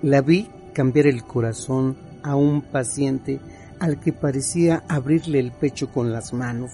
La 0.00 0.22
vi 0.22 0.48
cambiar 0.72 1.08
el 1.08 1.24
corazón 1.24 1.98
a 2.22 2.34
un 2.34 2.62
paciente 2.62 3.38
al 3.80 4.00
que 4.00 4.14
parecía 4.14 4.82
abrirle 4.88 5.40
el 5.40 5.52
pecho 5.52 5.92
con 5.92 6.10
las 6.10 6.32
manos, 6.32 6.70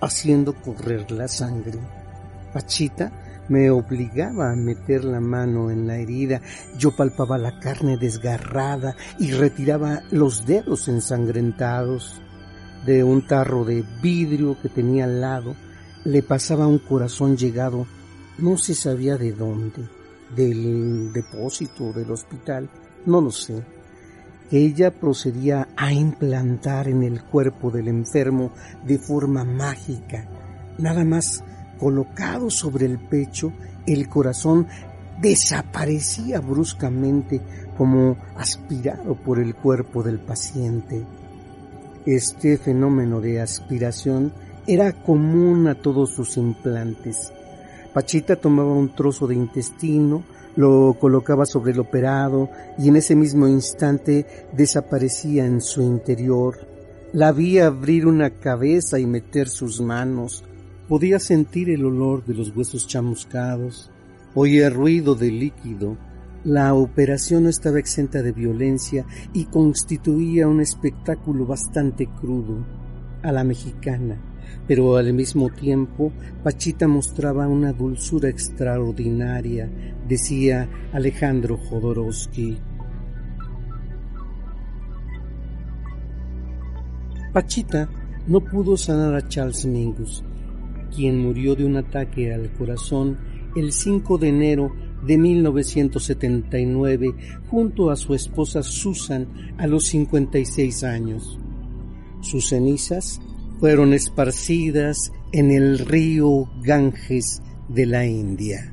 haciendo 0.00 0.54
correr 0.54 1.12
la 1.12 1.28
sangre. 1.28 1.78
Pachita 2.52 3.12
me 3.48 3.70
obligaba 3.70 4.52
a 4.52 4.56
meter 4.56 5.04
la 5.04 5.20
mano 5.20 5.70
en 5.70 5.86
la 5.86 5.96
herida, 5.96 6.40
yo 6.76 6.94
palpaba 6.94 7.38
la 7.38 7.58
carne 7.58 7.96
desgarrada 7.96 8.94
y 9.18 9.32
retiraba 9.32 10.02
los 10.10 10.46
dedos 10.46 10.88
ensangrentados. 10.88 12.20
De 12.86 13.02
un 13.02 13.26
tarro 13.26 13.64
de 13.64 13.84
vidrio 14.02 14.56
que 14.60 14.68
tenía 14.68 15.04
al 15.04 15.20
lado 15.20 15.54
le 16.04 16.22
pasaba 16.22 16.66
un 16.66 16.78
corazón 16.78 17.36
llegado, 17.36 17.86
no 18.38 18.56
se 18.56 18.74
sabía 18.74 19.16
de 19.16 19.32
dónde, 19.32 19.88
del 20.34 21.12
depósito 21.12 21.92
del 21.92 22.10
hospital, 22.10 22.68
no 23.04 23.20
lo 23.20 23.30
sé. 23.30 23.62
Ella 24.50 24.90
procedía 24.90 25.68
a 25.76 25.92
implantar 25.92 26.88
en 26.88 27.02
el 27.02 27.22
cuerpo 27.24 27.70
del 27.70 27.88
enfermo 27.88 28.52
de 28.86 28.98
forma 28.98 29.44
mágica, 29.44 30.26
nada 30.78 31.04
más 31.04 31.44
colocado 31.78 32.50
sobre 32.50 32.86
el 32.86 32.98
pecho, 32.98 33.52
el 33.86 34.08
corazón 34.08 34.66
desaparecía 35.20 36.40
bruscamente 36.40 37.40
como 37.76 38.16
aspirado 38.36 39.14
por 39.14 39.38
el 39.38 39.54
cuerpo 39.54 40.02
del 40.02 40.18
paciente. 40.18 41.04
Este 42.06 42.56
fenómeno 42.56 43.20
de 43.20 43.40
aspiración 43.40 44.32
era 44.66 44.92
común 44.92 45.66
a 45.66 45.74
todos 45.74 46.10
sus 46.10 46.36
implantes. 46.36 47.32
Pachita 47.92 48.36
tomaba 48.36 48.72
un 48.72 48.94
trozo 48.94 49.26
de 49.26 49.34
intestino, 49.34 50.22
lo 50.56 50.96
colocaba 51.00 51.46
sobre 51.46 51.72
el 51.72 51.80
operado 51.80 52.50
y 52.78 52.88
en 52.88 52.96
ese 52.96 53.14
mismo 53.14 53.46
instante 53.48 54.26
desaparecía 54.52 55.46
en 55.46 55.60
su 55.60 55.82
interior. 55.82 56.66
La 57.12 57.32
vi 57.32 57.58
abrir 57.58 58.06
una 58.06 58.30
cabeza 58.30 58.98
y 58.98 59.06
meter 59.06 59.48
sus 59.48 59.80
manos, 59.80 60.44
Podía 60.88 61.18
sentir 61.18 61.68
el 61.68 61.84
olor 61.84 62.24
de 62.24 62.32
los 62.32 62.56
huesos 62.56 62.86
chamuscados, 62.86 63.90
oía 64.34 64.70
ruido 64.70 65.14
de 65.14 65.30
líquido. 65.30 65.98
La 66.44 66.72
operación 66.72 67.42
no 67.42 67.50
estaba 67.50 67.78
exenta 67.78 68.22
de 68.22 68.32
violencia 68.32 69.04
y 69.34 69.44
constituía 69.44 70.48
un 70.48 70.62
espectáculo 70.62 71.44
bastante 71.44 72.06
crudo, 72.06 72.64
a 73.22 73.32
la 73.32 73.44
mexicana, 73.44 74.18
pero 74.66 74.96
al 74.96 75.12
mismo 75.12 75.50
tiempo 75.50 76.10
Pachita 76.42 76.88
mostraba 76.88 77.48
una 77.48 77.74
dulzura 77.74 78.30
extraordinaria, 78.30 79.68
decía 80.08 80.70
Alejandro 80.94 81.58
Jodorowsky. 81.58 82.58
Pachita 87.34 87.90
no 88.26 88.40
pudo 88.40 88.76
sanar 88.78 89.14
a 89.14 89.28
Charles 89.28 89.66
Mingus, 89.66 90.24
quien 90.94 91.18
murió 91.18 91.54
de 91.54 91.64
un 91.64 91.76
ataque 91.76 92.32
al 92.32 92.52
corazón 92.52 93.18
el 93.56 93.72
5 93.72 94.18
de 94.18 94.28
enero 94.28 94.72
de 95.06 95.18
1979 95.18 97.14
junto 97.48 97.90
a 97.90 97.96
su 97.96 98.14
esposa 98.14 98.62
Susan 98.62 99.54
a 99.58 99.66
los 99.66 99.86
56 99.86 100.84
años. 100.84 101.38
Sus 102.20 102.48
cenizas 102.48 103.20
fueron 103.60 103.92
esparcidas 103.92 105.12
en 105.32 105.50
el 105.50 105.78
río 105.78 106.48
Ganges 106.62 107.42
de 107.68 107.86
la 107.86 108.06
India. 108.06 108.72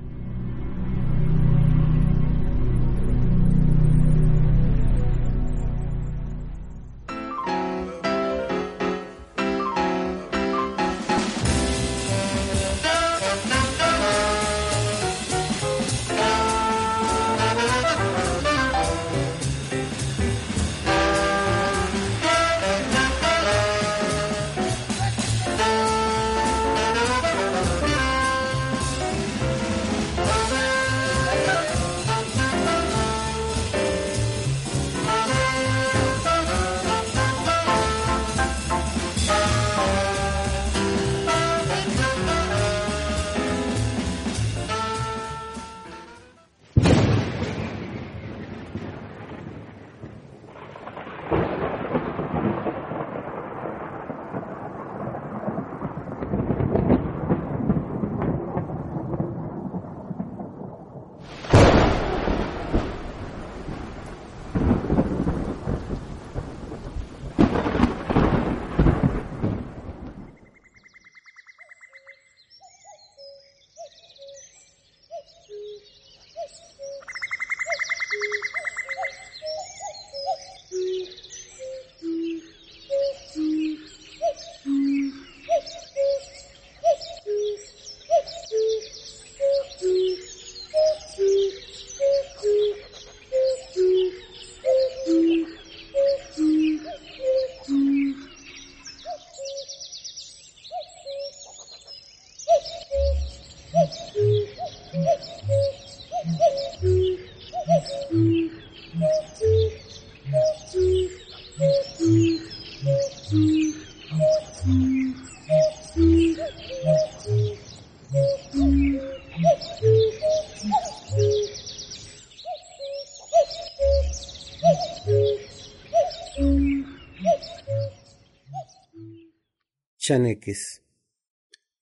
Chaneques. 130.08 130.84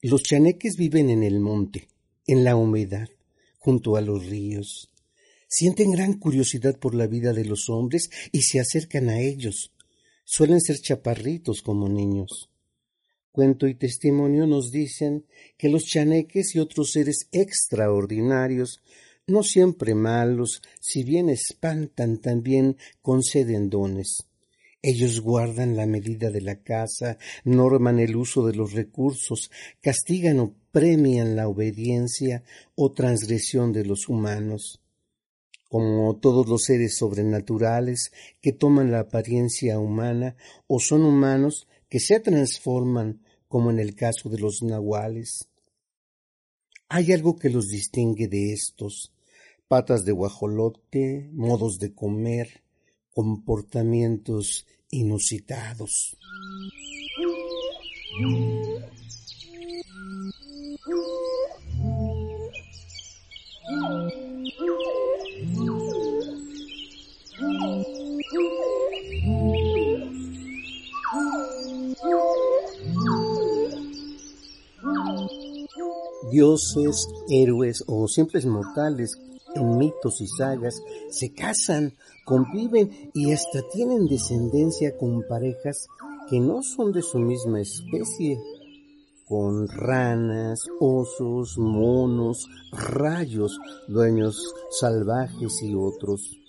Los 0.02 0.24
chaneques 0.24 0.78
viven 0.78 1.10
en 1.10 1.24
el 1.24 1.42
monte, 1.42 1.90
en 2.26 2.46
la 2.46 2.56
humedad, 2.56 3.10
junto 3.60 3.98
a 3.98 4.02
los 4.02 4.28
ríos. 4.28 4.90
Sienten 5.50 5.92
gran 5.92 6.14
curiosidad 6.14 6.80
por 6.80 6.96
la 6.96 7.06
vida 7.06 7.34
de 7.34 7.44
los 7.44 7.68
hombres 7.68 8.10
y 8.32 8.44
se 8.44 8.62
acercan 8.62 9.10
a 9.10 9.20
ellos. 9.20 9.74
Suelen 10.24 10.62
ser 10.62 10.78
chaparritos 10.80 11.62
como 11.62 11.90
niños. 11.90 12.50
Cuento 13.34 13.68
y 13.68 13.76
testimonio 13.76 14.48
nos 14.48 14.72
dicen 14.72 15.26
que 15.58 15.68
los 15.68 15.84
chaneques 15.84 16.56
y 16.56 16.60
otros 16.60 16.92
seres 16.92 17.28
extraordinarios, 17.34 18.80
no 19.28 19.44
siempre 19.44 19.96
malos, 19.96 20.62
si 20.80 21.04
bien 21.04 21.28
espantan, 21.28 22.20
también 22.22 22.78
conceden 23.02 23.70
dones. 23.70 24.30
Ellos 24.86 25.22
guardan 25.22 25.78
la 25.78 25.86
medida 25.86 26.30
de 26.30 26.42
la 26.42 26.62
casa, 26.62 27.18
norman 27.46 28.00
el 28.00 28.18
uso 28.18 28.46
de 28.46 28.54
los 28.54 28.74
recursos, 28.74 29.50
castigan 29.80 30.40
o 30.40 30.58
premian 30.74 31.38
la 31.38 31.48
obediencia 31.48 32.44
o 32.76 32.92
transgresión 32.92 33.72
de 33.72 33.86
los 33.86 34.10
humanos. 34.10 34.82
Como 35.70 36.18
todos 36.18 36.50
los 36.50 36.64
seres 36.64 36.98
sobrenaturales 36.98 38.12
que 38.42 38.52
toman 38.52 38.92
la 38.92 39.00
apariencia 39.00 39.80
humana 39.80 40.36
o 40.68 40.82
son 40.82 41.06
humanos 41.06 41.70
que 41.88 42.02
se 42.02 42.20
transforman, 42.20 43.24
como 43.48 43.72
en 43.72 43.80
el 43.80 43.96
caso 43.96 44.28
de 44.28 44.40
los 44.40 44.64
nahuales. 44.64 45.48
Hay 46.90 47.14
algo 47.14 47.38
que 47.38 47.50
los 47.50 47.70
distingue 47.70 48.28
de 48.28 48.52
estos 48.52 49.14
patas 49.70 50.04
de 50.04 50.12
guajolote, 50.12 51.30
modos 51.32 51.80
de 51.80 51.94
comer, 51.94 52.63
comportamientos 53.14 54.66
inusitados. 54.90 56.18
Dioses, 76.32 77.08
héroes 77.30 77.84
o 77.88 78.08
simples 78.08 78.46
mortales 78.46 79.12
mitos 79.62 80.22
y 80.22 80.28
sagas 80.28 80.82
se 81.10 81.34
casan, 81.34 81.94
conviven 82.26 83.12
y 83.14 83.32
hasta 83.32 83.62
tienen 83.72 84.08
descendencia 84.08 84.98
con 84.98 85.24
parejas 85.28 85.88
que 86.30 86.40
no 86.40 86.64
son 86.64 86.92
de 86.92 87.02
su 87.02 87.20
misma 87.20 87.62
especie, 87.62 88.40
con 89.28 89.68
ranas, 89.68 90.62
osos, 90.80 91.58
monos, 91.58 92.48
rayos, 92.72 93.60
dueños 93.88 94.54
salvajes 94.80 95.62
y 95.62 95.76
otros. 95.76 96.40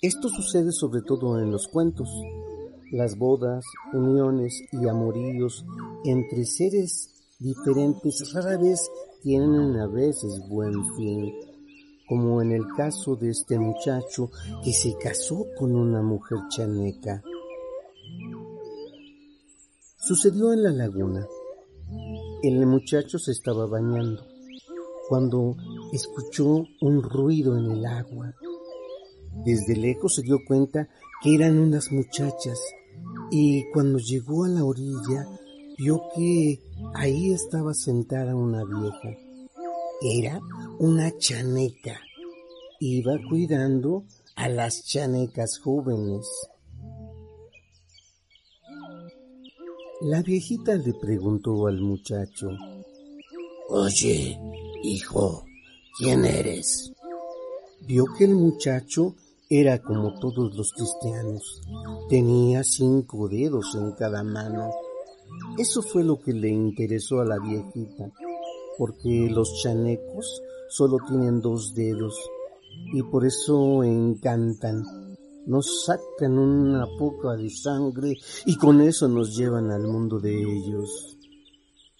Esto 0.00 0.28
sucede 0.28 0.72
sobre 0.72 1.02
todo 1.02 1.40
en 1.40 1.50
los 1.50 1.66
cuentos. 1.68 2.08
Las 2.92 3.18
bodas, 3.18 3.64
uniones 3.92 4.62
y 4.72 4.88
amoríos 4.88 5.64
entre 6.04 6.44
seres 6.46 7.10
diferentes 7.38 8.32
rara 8.32 8.56
vez 8.56 8.80
tienen 9.22 9.76
a 9.76 9.86
veces 9.86 10.40
buen 10.48 10.72
fin 10.96 11.47
como 12.08 12.40
en 12.40 12.52
el 12.52 12.66
caso 12.76 13.16
de 13.16 13.30
este 13.30 13.58
muchacho 13.58 14.30
que 14.64 14.72
se 14.72 14.96
casó 14.96 15.46
con 15.56 15.74
una 15.74 16.02
mujer 16.02 16.38
chaneca. 16.48 17.22
Sucedió 19.96 20.52
en 20.52 20.62
la 20.62 20.70
laguna. 20.70 21.26
El 22.42 22.66
muchacho 22.66 23.18
se 23.18 23.32
estaba 23.32 23.66
bañando 23.66 24.26
cuando 25.08 25.56
escuchó 25.92 26.64
un 26.80 27.02
ruido 27.02 27.56
en 27.58 27.70
el 27.70 27.84
agua. 27.84 28.34
Desde 29.44 29.76
lejos 29.76 30.14
se 30.14 30.22
dio 30.22 30.38
cuenta 30.46 30.88
que 31.22 31.34
eran 31.34 31.58
unas 31.58 31.90
muchachas 31.92 32.58
y 33.30 33.70
cuando 33.72 33.98
llegó 33.98 34.44
a 34.44 34.48
la 34.48 34.64
orilla 34.64 35.26
vio 35.76 36.02
que 36.14 36.60
ahí 36.94 37.32
estaba 37.32 37.74
sentada 37.74 38.34
una 38.34 38.64
vieja 38.64 39.28
era 40.00 40.40
una 40.78 41.10
chaneca. 41.18 42.00
Iba 42.78 43.18
cuidando 43.28 44.04
a 44.36 44.48
las 44.48 44.84
chanecas 44.84 45.58
jóvenes. 45.58 46.26
La 50.02 50.22
viejita 50.22 50.76
le 50.76 50.94
preguntó 50.94 51.66
al 51.66 51.80
muchacho, 51.80 52.48
Oye, 53.70 54.38
hijo, 54.84 55.44
¿quién 55.98 56.24
eres? 56.24 56.92
Vio 57.80 58.04
que 58.16 58.24
el 58.24 58.36
muchacho 58.36 59.16
era 59.50 59.82
como 59.82 60.18
todos 60.20 60.54
los 60.54 60.72
cristianos. 60.72 61.60
Tenía 62.08 62.62
cinco 62.62 63.28
dedos 63.28 63.74
en 63.74 63.92
cada 63.92 64.22
mano. 64.22 64.70
Eso 65.58 65.82
fue 65.82 66.04
lo 66.04 66.20
que 66.20 66.32
le 66.32 66.50
interesó 66.50 67.20
a 67.20 67.24
la 67.24 67.38
viejita 67.40 68.12
porque 68.78 69.28
los 69.28 69.60
chanecos 69.60 70.40
solo 70.68 70.98
tienen 71.06 71.40
dos 71.40 71.74
dedos 71.74 72.14
y 72.92 73.02
por 73.02 73.26
eso 73.26 73.82
encantan. 73.82 74.84
Nos 75.46 75.84
sacan 75.86 76.38
una 76.38 76.86
poca 76.98 77.34
de 77.34 77.48
sangre 77.50 78.14
y 78.44 78.56
con 78.56 78.80
eso 78.82 79.08
nos 79.08 79.36
llevan 79.36 79.70
al 79.70 79.86
mundo 79.86 80.18
de 80.18 80.34
ellos. 80.34 81.16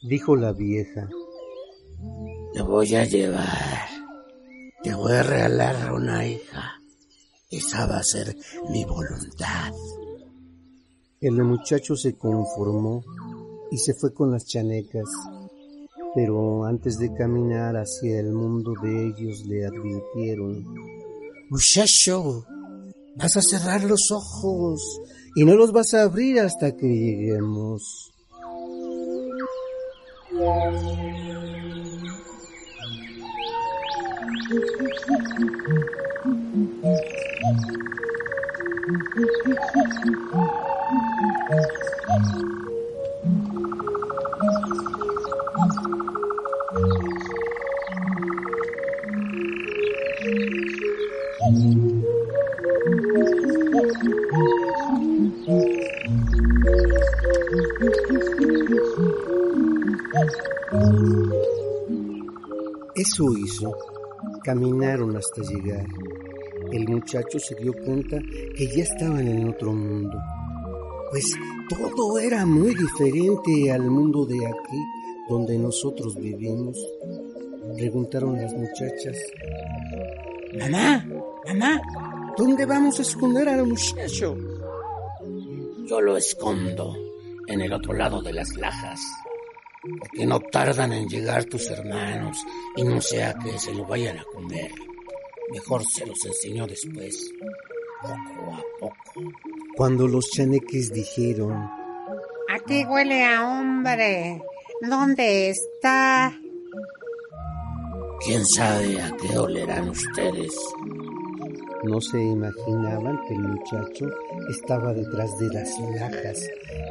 Dijo 0.03 0.37
la 0.37 0.53
vieja. 0.53 1.09
Te 2.53 2.63
voy 2.63 2.95
a 2.95 3.05
llevar. 3.05 3.89
Te 4.83 4.95
voy 4.95 5.13
a 5.13 5.23
regalar 5.23 5.93
una 5.93 6.27
hija. 6.27 6.75
Esa 7.51 7.87
va 7.87 7.99
a 7.99 8.05
ser 8.05 8.37
mi 8.71 8.85
voluntad. 8.85 9.73
El 11.21 11.43
muchacho 11.43 11.97
se 11.97 12.17
conformó 12.17 13.03
y 13.71 13.79
se 13.79 13.95
fue 13.95 14.13
con 14.13 14.31
las 14.31 14.45
chanecas 14.47 15.09
pero 16.15 16.65
antes 16.65 16.99
de 16.99 17.13
caminar 17.15 17.77
hacia 17.77 18.21
el 18.21 18.33
mundo 18.33 18.73
de 18.83 19.09
ellos 19.09 19.45
le 19.47 19.67
advirtieron, 19.67 20.65
Muchacho, 21.51 22.45
vas 23.17 23.37
a 23.37 23.41
cerrar 23.41 23.83
los 23.83 24.11
ojos 24.11 25.01
y 25.35 25.45
no 25.45 25.55
los 25.55 25.73
vas 25.73 25.95
a 25.95 26.03
abrir 26.03 26.41
hasta 26.41 26.77
que 26.77 26.87
lleguemos. 26.87 28.13
Eso 63.09 63.25
hizo. 63.39 63.75
Caminaron 64.45 65.17
hasta 65.17 65.41
llegar. 65.41 65.87
El 66.71 66.87
muchacho 66.89 67.39
se 67.39 67.55
dio 67.55 67.73
cuenta 67.73 68.19
que 68.55 68.67
ya 68.67 68.83
estaban 68.83 69.27
en 69.27 69.49
otro 69.49 69.73
mundo. 69.73 70.19
Pues 71.11 71.35
todo 71.69 72.19
era 72.19 72.45
muy 72.45 72.75
diferente 72.75 73.73
al 73.73 73.91
mundo 73.91 74.27
de 74.27 74.47
aquí 74.47 74.79
donde 75.27 75.59
nosotros 75.59 76.17
vivimos. 76.17 76.77
Preguntaron 77.77 78.37
las 78.37 78.53
muchachas. 78.53 79.17
Mamá, 80.59 81.07
mamá, 81.47 81.81
¿dónde 82.37 82.67
vamos 82.67 82.99
a 82.99 83.03
esconder 83.03 83.49
al 83.49 83.67
muchacho? 83.67 84.37
Yo 85.87 86.01
lo 86.03 86.15
escondo 86.19 86.95
en 87.47 87.63
el 87.63 87.73
otro 87.73 87.95
lado 87.95 88.21
de 88.21 88.35
las 88.35 88.55
lajas 88.57 89.01
porque 89.83 90.27
no 90.27 90.41
tardan 90.41 90.93
en 90.93 91.09
llegar 91.09 91.45
tus 91.45 91.71
hermanos 91.71 92.39
y 92.77 92.85
no 92.85 93.01
sea 93.01 93.35
que 93.35 93.59
se 93.59 93.73
lo 93.75 93.87
vayan 93.87 94.19
a 94.19 94.25
comer. 94.25 94.71
Mejor 95.53 95.83
se 95.87 96.07
los 96.07 96.25
enseño 96.25 96.67
después, 96.67 97.31
poco 98.03 98.55
a 98.55 98.63
poco. 98.81 99.33
Cuando 99.77 100.07
los 100.07 100.31
chaneques 100.31 100.93
dijeron, 100.93 101.71
Aquí 102.51 102.85
huele 102.85 103.25
a 103.25 103.47
hombre, 103.47 104.43
¿dónde 104.81 105.51
está? 105.51 106.39
¿Quién 108.25 108.45
sabe 108.47 109.01
a 109.01 109.15
qué 109.17 109.39
olerán 109.39 109.91
ustedes? 109.91 110.55
No 111.85 112.01
se 112.01 112.21
imaginaban 112.21 113.21
que 113.27 113.35
el 113.35 113.41
muchacho 113.41 114.07
estaba 114.49 114.93
detrás 114.93 115.39
de 115.39 115.49
las 115.49 115.69
lajas 115.95 116.49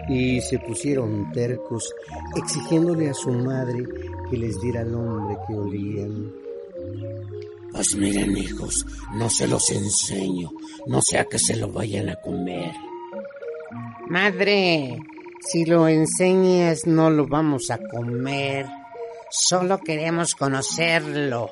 y 0.10 0.42
se 0.42 0.60
pusieron 0.60 1.32
tercos 1.32 1.94
exigiéndole 2.36 3.10
a 3.10 3.14
su 3.14 3.32
madre 3.32 3.84
que 4.30 4.38
les 4.38 4.60
diera 4.62 4.82
el 4.82 4.94
hombre 4.94 5.38
que 5.48 5.54
olían. 5.54 6.32
Pues 7.72 7.96
miren 7.96 8.38
hijos, 8.38 8.86
no 9.16 9.30
se 9.30 9.48
los 9.48 9.70
enseño, 9.72 10.50
no 10.88 11.02
sea 11.02 11.26
que 11.26 11.38
se 11.40 11.56
lo 11.56 11.72
vayan 11.72 12.10
a 12.10 12.16
comer. 12.16 12.74
Madre, 14.10 14.98
si 15.42 15.66
lo 15.66 15.88
enseñas 15.88 16.88
no 16.88 17.10
lo 17.10 17.28
vamos 17.28 17.70
a 17.70 17.78
comer, 17.78 18.66
solo 19.30 19.80
queremos 19.80 20.34
conocerlo. 20.34 21.50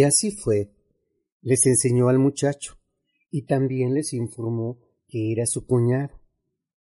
Y 0.00 0.02
así 0.02 0.30
fue. 0.30 0.72
Les 1.42 1.66
enseñó 1.66 2.08
al 2.08 2.18
muchacho 2.18 2.78
y 3.30 3.42
también 3.44 3.92
les 3.92 4.14
informó 4.14 4.78
que 5.06 5.30
era 5.30 5.44
su 5.44 5.66
cuñado, 5.66 6.18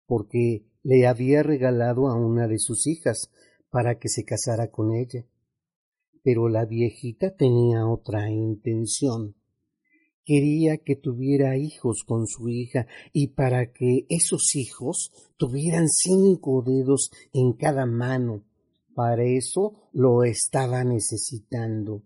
porque 0.05 0.71
le 0.83 1.05
había 1.05 1.43
regalado 1.43 2.07
a 2.07 2.15
una 2.15 2.47
de 2.47 2.59
sus 2.59 2.87
hijas 2.87 3.29
para 3.69 3.99
que 3.99 4.07
se 4.07 4.23
casara 4.23 4.71
con 4.71 4.95
ella. 4.95 5.27
Pero 6.23 6.47
la 6.47 6.63
viejita 6.63 7.35
tenía 7.35 7.85
otra 7.89 8.31
intención. 8.31 9.35
Quería 10.23 10.77
que 10.77 10.95
tuviera 10.95 11.57
hijos 11.57 12.05
con 12.07 12.25
su 12.25 12.47
hija 12.47 12.87
y 13.11 13.33
para 13.33 13.73
que 13.73 14.05
esos 14.07 14.55
hijos 14.55 15.11
tuvieran 15.35 15.89
cinco 15.89 16.63
dedos 16.65 17.11
en 17.33 17.51
cada 17.51 17.85
mano. 17.85 18.45
Para 18.95 19.25
eso 19.25 19.89
lo 19.91 20.23
estaba 20.23 20.85
necesitando. 20.85 22.03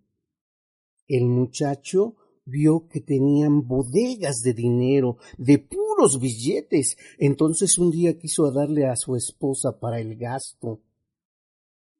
El 1.14 1.28
muchacho 1.28 2.16
vio 2.44 2.88
que 2.88 3.00
tenían 3.00 3.68
bodegas 3.68 4.42
de 4.44 4.56
dinero, 4.56 5.18
de 5.38 5.60
puros 5.60 6.20
billetes. 6.20 6.98
Entonces 7.20 7.78
un 7.78 7.92
día 7.92 8.18
quiso 8.18 8.52
darle 8.52 8.88
a 8.88 8.96
su 8.96 9.16
esposa 9.16 9.80
para 9.80 10.00
el 10.00 10.18
gasto. 10.18 10.82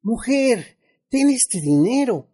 Mujer, 0.02 0.78
ten 1.08 1.30
este 1.30 1.60
dinero. 1.60 2.26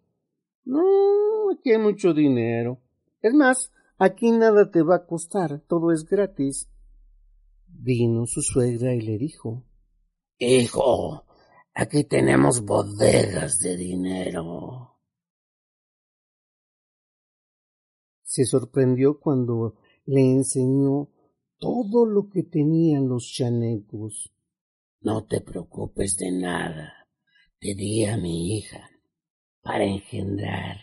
No, 0.65 1.51
aquí 1.53 1.71
hay 1.71 1.77
mucho 1.77 2.15
dinero. 2.15 2.81
Es 3.21 3.35
más, 3.35 3.71
aquí 3.99 4.31
nada 4.31 4.71
te 4.71 4.81
va 4.81 4.95
a 4.95 5.05
costar, 5.05 5.61
todo 5.67 5.91
es 5.91 6.03
gratis. 6.03 6.67
Vino 7.67 8.25
su 8.25 8.41
suegra 8.41 8.95
y 8.95 9.01
le 9.01 9.19
dijo 9.19 9.63
Hijo, 10.39 11.25
aquí 11.75 12.05
tenemos 12.05 12.65
bodegas 12.65 13.59
de 13.59 13.77
dinero. 13.77 14.90
Se 18.31 18.45
sorprendió 18.45 19.19
cuando 19.19 19.75
le 20.05 20.21
enseñó 20.21 21.09
todo 21.57 22.05
lo 22.05 22.29
que 22.29 22.43
tenían 22.43 23.09
los 23.09 23.25
chanecos. 23.25 24.31
No 25.01 25.25
te 25.25 25.41
preocupes 25.41 26.15
de 26.15 26.31
nada. 26.31 26.93
Te 27.59 27.75
di 27.75 28.05
a 28.05 28.15
mi 28.15 28.55
hija 28.55 28.89
para 29.61 29.83
engendrar 29.83 30.77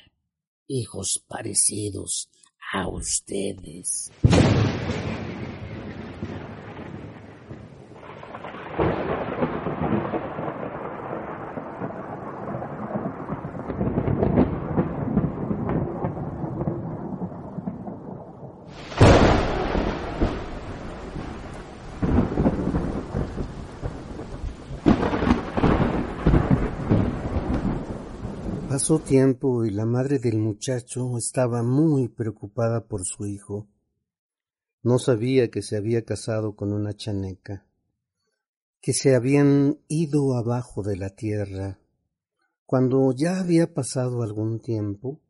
hijos 0.67 1.25
parecidos 1.27 2.29
a 2.75 2.87
ustedes. 2.87 4.13
Pasó 28.89 29.01
tiempo 29.01 29.67
y 29.67 29.71
la 29.71 29.85
madre 29.85 30.19
del 30.19 30.39
muchacho 30.39 31.19
estaba 31.19 31.63
muy 31.63 32.09
preocupada 32.09 32.87
por 32.87 33.05
su 33.05 33.27
hijo. 33.27 33.69
No 34.83 34.99
sabía 34.99 35.51
que 35.51 35.61
se 35.61 35.77
había 35.77 36.07
casado 36.07 36.57
con 36.57 36.73
una 36.73 36.95
chaneca, 36.95 37.67
que 38.81 38.95
se 38.95 39.15
habían 39.15 39.79
ido 39.89 40.35
abajo 40.39 40.83
de 40.83 40.97
la 40.97 41.11
tierra. 41.11 41.79
Cuando 42.65 43.13
ya 43.15 43.41
había 43.41 43.75
pasado 43.75 44.23
algún 44.23 44.59
tiempo, 44.59 45.21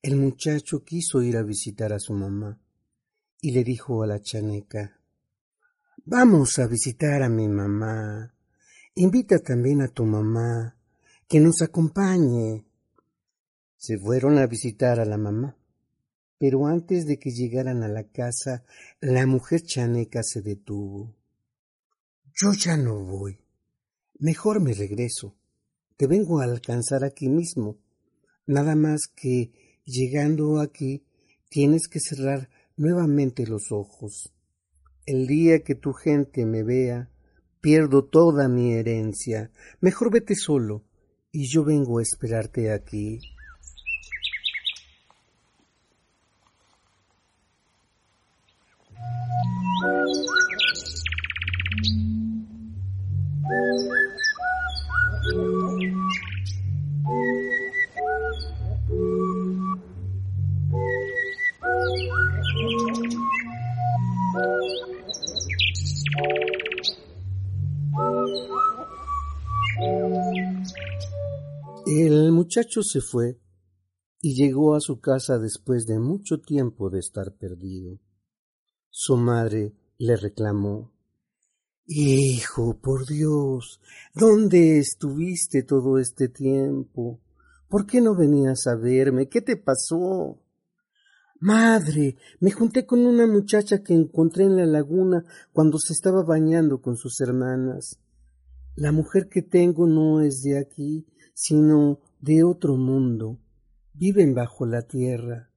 el 0.00 0.16
muchacho 0.16 0.82
quiso 0.82 1.20
ir 1.20 1.36
a 1.36 1.42
visitar 1.42 1.92
a 1.92 1.98
su 1.98 2.14
mamá 2.14 2.62
y 3.42 3.52
le 3.52 3.62
dijo 3.62 4.02
a 4.02 4.06
la 4.06 4.22
chaneca 4.22 5.02
Vamos 6.06 6.58
a 6.58 6.66
visitar 6.66 7.22
a 7.22 7.28
mi 7.28 7.46
mamá. 7.46 8.32
Invita 8.94 9.38
también 9.38 9.82
a 9.82 9.88
tu 9.88 10.06
mamá, 10.06 10.78
que 11.28 11.40
nos 11.40 11.60
acompañe. 11.60 12.71
Se 13.82 13.98
fueron 13.98 14.38
a 14.38 14.46
visitar 14.46 15.00
a 15.00 15.04
la 15.04 15.18
mamá. 15.18 15.56
Pero 16.38 16.68
antes 16.68 17.04
de 17.04 17.18
que 17.18 17.32
llegaran 17.32 17.82
a 17.82 17.88
la 17.88 18.04
casa, 18.04 18.62
la 19.00 19.26
mujer 19.26 19.62
chaneca 19.62 20.20
se 20.22 20.40
detuvo. 20.40 21.16
Yo 22.32 22.52
ya 22.52 22.76
no 22.76 23.04
voy. 23.04 23.40
Mejor 24.20 24.60
me 24.60 24.72
regreso. 24.72 25.36
Te 25.96 26.06
vengo 26.06 26.38
a 26.38 26.44
alcanzar 26.44 27.02
aquí 27.02 27.28
mismo. 27.28 27.80
Nada 28.46 28.76
más 28.76 29.08
que, 29.16 29.50
llegando 29.84 30.60
aquí, 30.60 31.04
tienes 31.50 31.88
que 31.88 31.98
cerrar 31.98 32.50
nuevamente 32.76 33.48
los 33.48 33.72
ojos. 33.72 34.32
El 35.06 35.26
día 35.26 35.64
que 35.64 35.74
tu 35.74 35.92
gente 35.92 36.46
me 36.46 36.62
vea, 36.62 37.10
pierdo 37.60 38.04
toda 38.04 38.46
mi 38.46 38.74
herencia. 38.74 39.50
Mejor 39.80 40.12
vete 40.12 40.36
solo, 40.36 40.84
y 41.32 41.48
yo 41.48 41.64
vengo 41.64 41.98
a 41.98 42.02
esperarte 42.02 42.70
aquí. 42.70 43.18
Muchacho 72.42 72.82
se 72.82 73.00
fue 73.00 73.38
y 74.20 74.34
llegó 74.34 74.74
a 74.74 74.80
su 74.80 75.00
casa 75.00 75.38
después 75.38 75.86
de 75.86 76.00
mucho 76.00 76.40
tiempo 76.40 76.90
de 76.90 76.98
estar 76.98 77.36
perdido. 77.36 78.00
Su 78.90 79.16
madre 79.16 79.76
le 79.96 80.16
reclamó 80.16 80.92
Hijo, 81.86 82.80
por 82.80 83.06
Dios, 83.06 83.80
¿dónde 84.12 84.78
estuviste 84.78 85.62
todo 85.62 85.98
este 85.98 86.28
tiempo? 86.28 87.20
¿Por 87.68 87.86
qué 87.86 88.00
no 88.00 88.16
venías 88.16 88.66
a 88.66 88.74
verme? 88.74 89.28
¿Qué 89.28 89.40
te 89.40 89.56
pasó? 89.56 90.42
Madre, 91.38 92.16
me 92.40 92.50
junté 92.50 92.86
con 92.86 93.06
una 93.06 93.28
muchacha 93.28 93.84
que 93.84 93.94
encontré 93.94 94.46
en 94.46 94.56
la 94.56 94.66
laguna 94.66 95.24
cuando 95.52 95.78
se 95.78 95.92
estaba 95.92 96.24
bañando 96.24 96.82
con 96.82 96.96
sus 96.96 97.20
hermanas. 97.20 98.00
La 98.74 98.90
mujer 98.90 99.28
que 99.28 99.42
tengo 99.42 99.86
no 99.86 100.20
es 100.20 100.42
de 100.42 100.58
aquí, 100.58 101.06
sino 101.34 102.00
de 102.22 102.44
otro 102.44 102.76
mundo. 102.76 103.38
Viven 103.92 104.34
bajo 104.34 104.64
la 104.64 104.82
tierra. 104.82 105.50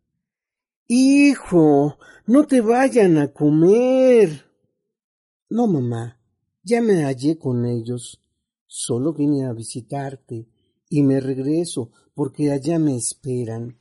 Hijo, 0.87 1.97
no 2.25 2.45
te 2.45 2.59
vayan 2.59 3.17
a 3.17 3.31
comer. 3.31 4.45
No, 5.49 5.67
mamá, 5.67 6.19
ya 6.63 6.81
me 6.81 7.03
hallé 7.03 7.37
con 7.37 7.65
ellos. 7.65 8.21
Solo 8.67 9.13
vine 9.13 9.45
a 9.45 9.53
visitarte 9.53 10.49
y 10.89 11.03
me 11.03 11.21
regreso 11.21 11.91
porque 12.13 12.51
allá 12.51 12.77
me 12.77 12.97
esperan. 12.97 13.77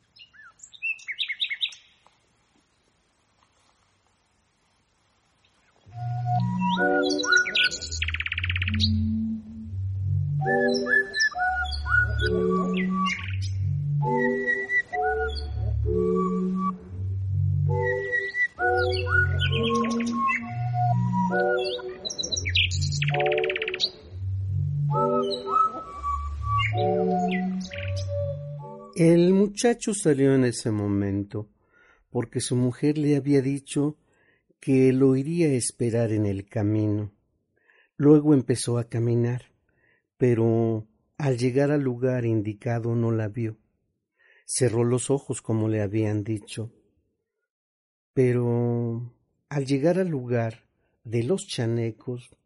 Muchacho 29.65 29.95
salió 29.95 30.35
en 30.35 30.45
ese 30.45 30.71
momento 30.71 31.49
porque 32.11 32.41
su 32.41 32.55
mujer 32.55 32.99
le 32.99 33.17
había 33.17 33.41
dicho 33.41 33.97
que 34.61 34.93
lo 34.93 35.17
iría 35.17 35.47
a 35.47 35.53
esperar 35.53 36.13
en 36.13 36.27
el 36.27 36.47
camino. 36.47 37.13
Luego 37.97 38.35
empezó 38.35 38.77
a 38.77 38.91
caminar, 38.91 39.53
pero 40.19 40.87
al 41.17 41.39
llegar 41.39 41.71
al 41.71 41.81
lugar 41.81 42.27
indicado 42.27 42.95
no 42.95 43.11
la 43.11 43.29
vio. 43.29 43.57
Cerró 44.45 44.85
los 44.85 45.09
ojos 45.09 45.41
como 45.41 45.67
le 45.67 45.81
habían 45.81 46.25
dicho. 46.25 46.71
Pero 48.13 49.15
al 49.49 49.65
llegar 49.65 49.99
al 49.99 50.09
lugar 50.09 50.67
de 51.05 51.23
los 51.23 51.47
chanecos, 51.47 52.37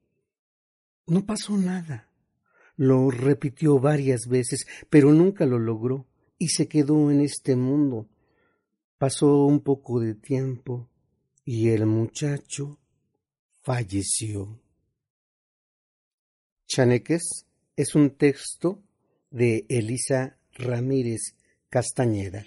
no 1.09 1.27
pasó 1.27 1.57
nada. 1.57 2.13
Lo 2.77 3.11
repitió 3.11 3.81
varias 3.81 4.29
veces, 4.29 4.69
pero 4.89 5.13
nunca 5.13 5.47
lo 5.47 5.59
logró 5.59 6.07
y 6.39 6.49
se 6.49 6.69
quedó 6.69 7.11
en 7.11 7.21
este 7.21 7.57
mundo. 7.57 8.09
Pasó 8.97 9.45
un 9.45 9.61
poco 9.61 10.01
de 10.01 10.15
tiempo 10.15 10.89
y 11.45 11.69
el 11.69 11.87
muchacho 11.87 12.79
falleció. 13.63 14.61
Chaneques 16.67 17.47
es 17.77 17.95
un 17.95 18.11
texto 18.11 18.83
de 19.31 19.67
Elisa 19.69 20.39
Ramírez 20.53 21.35
Castañeda. 21.71 22.45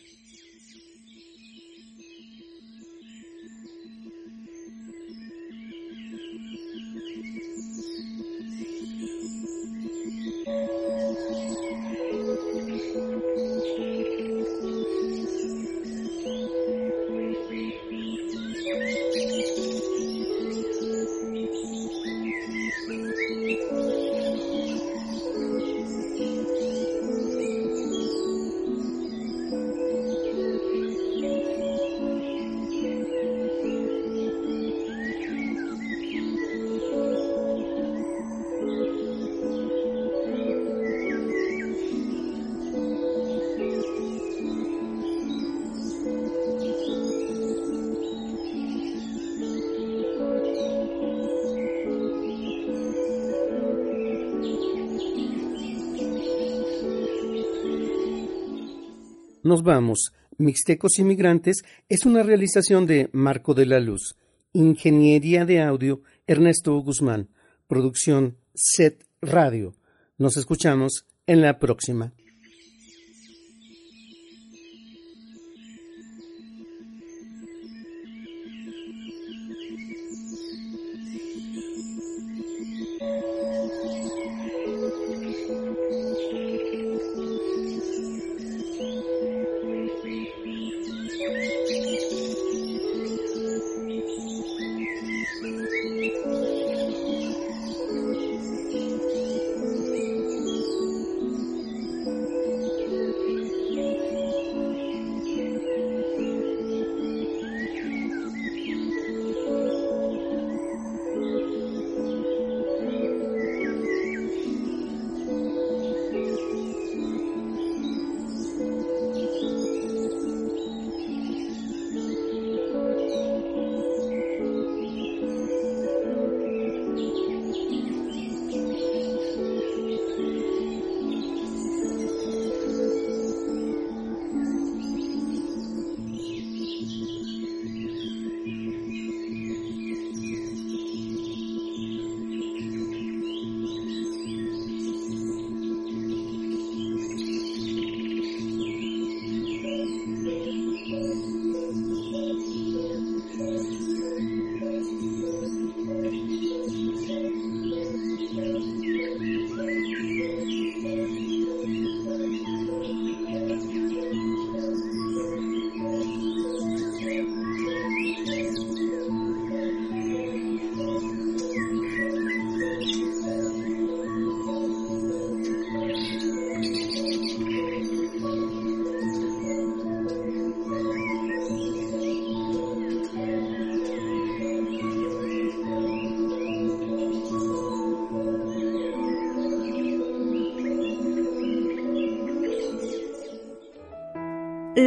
Nos 59.44 59.64
vamos. 59.64 60.14
Mixtecos 60.38 61.00
Inmigrantes 61.00 61.64
es 61.90 62.06
una 62.06 62.24
realización 62.24 62.86
de 62.86 63.10
Marco 63.12 63.54
de 63.54 63.66
la 63.66 63.80
Luz. 63.80 64.16
Ingeniería 64.54 65.46
de 65.46 65.62
audio 65.62 66.02
Ernesto 66.28 66.78
Guzmán. 66.80 67.30
Producción 67.68 68.38
Set 68.54 69.06
Radio. 69.22 69.74
Nos 70.18 70.38
escuchamos 70.38 71.06
en 71.26 71.42
la 71.42 71.58
próxima. 71.58 72.14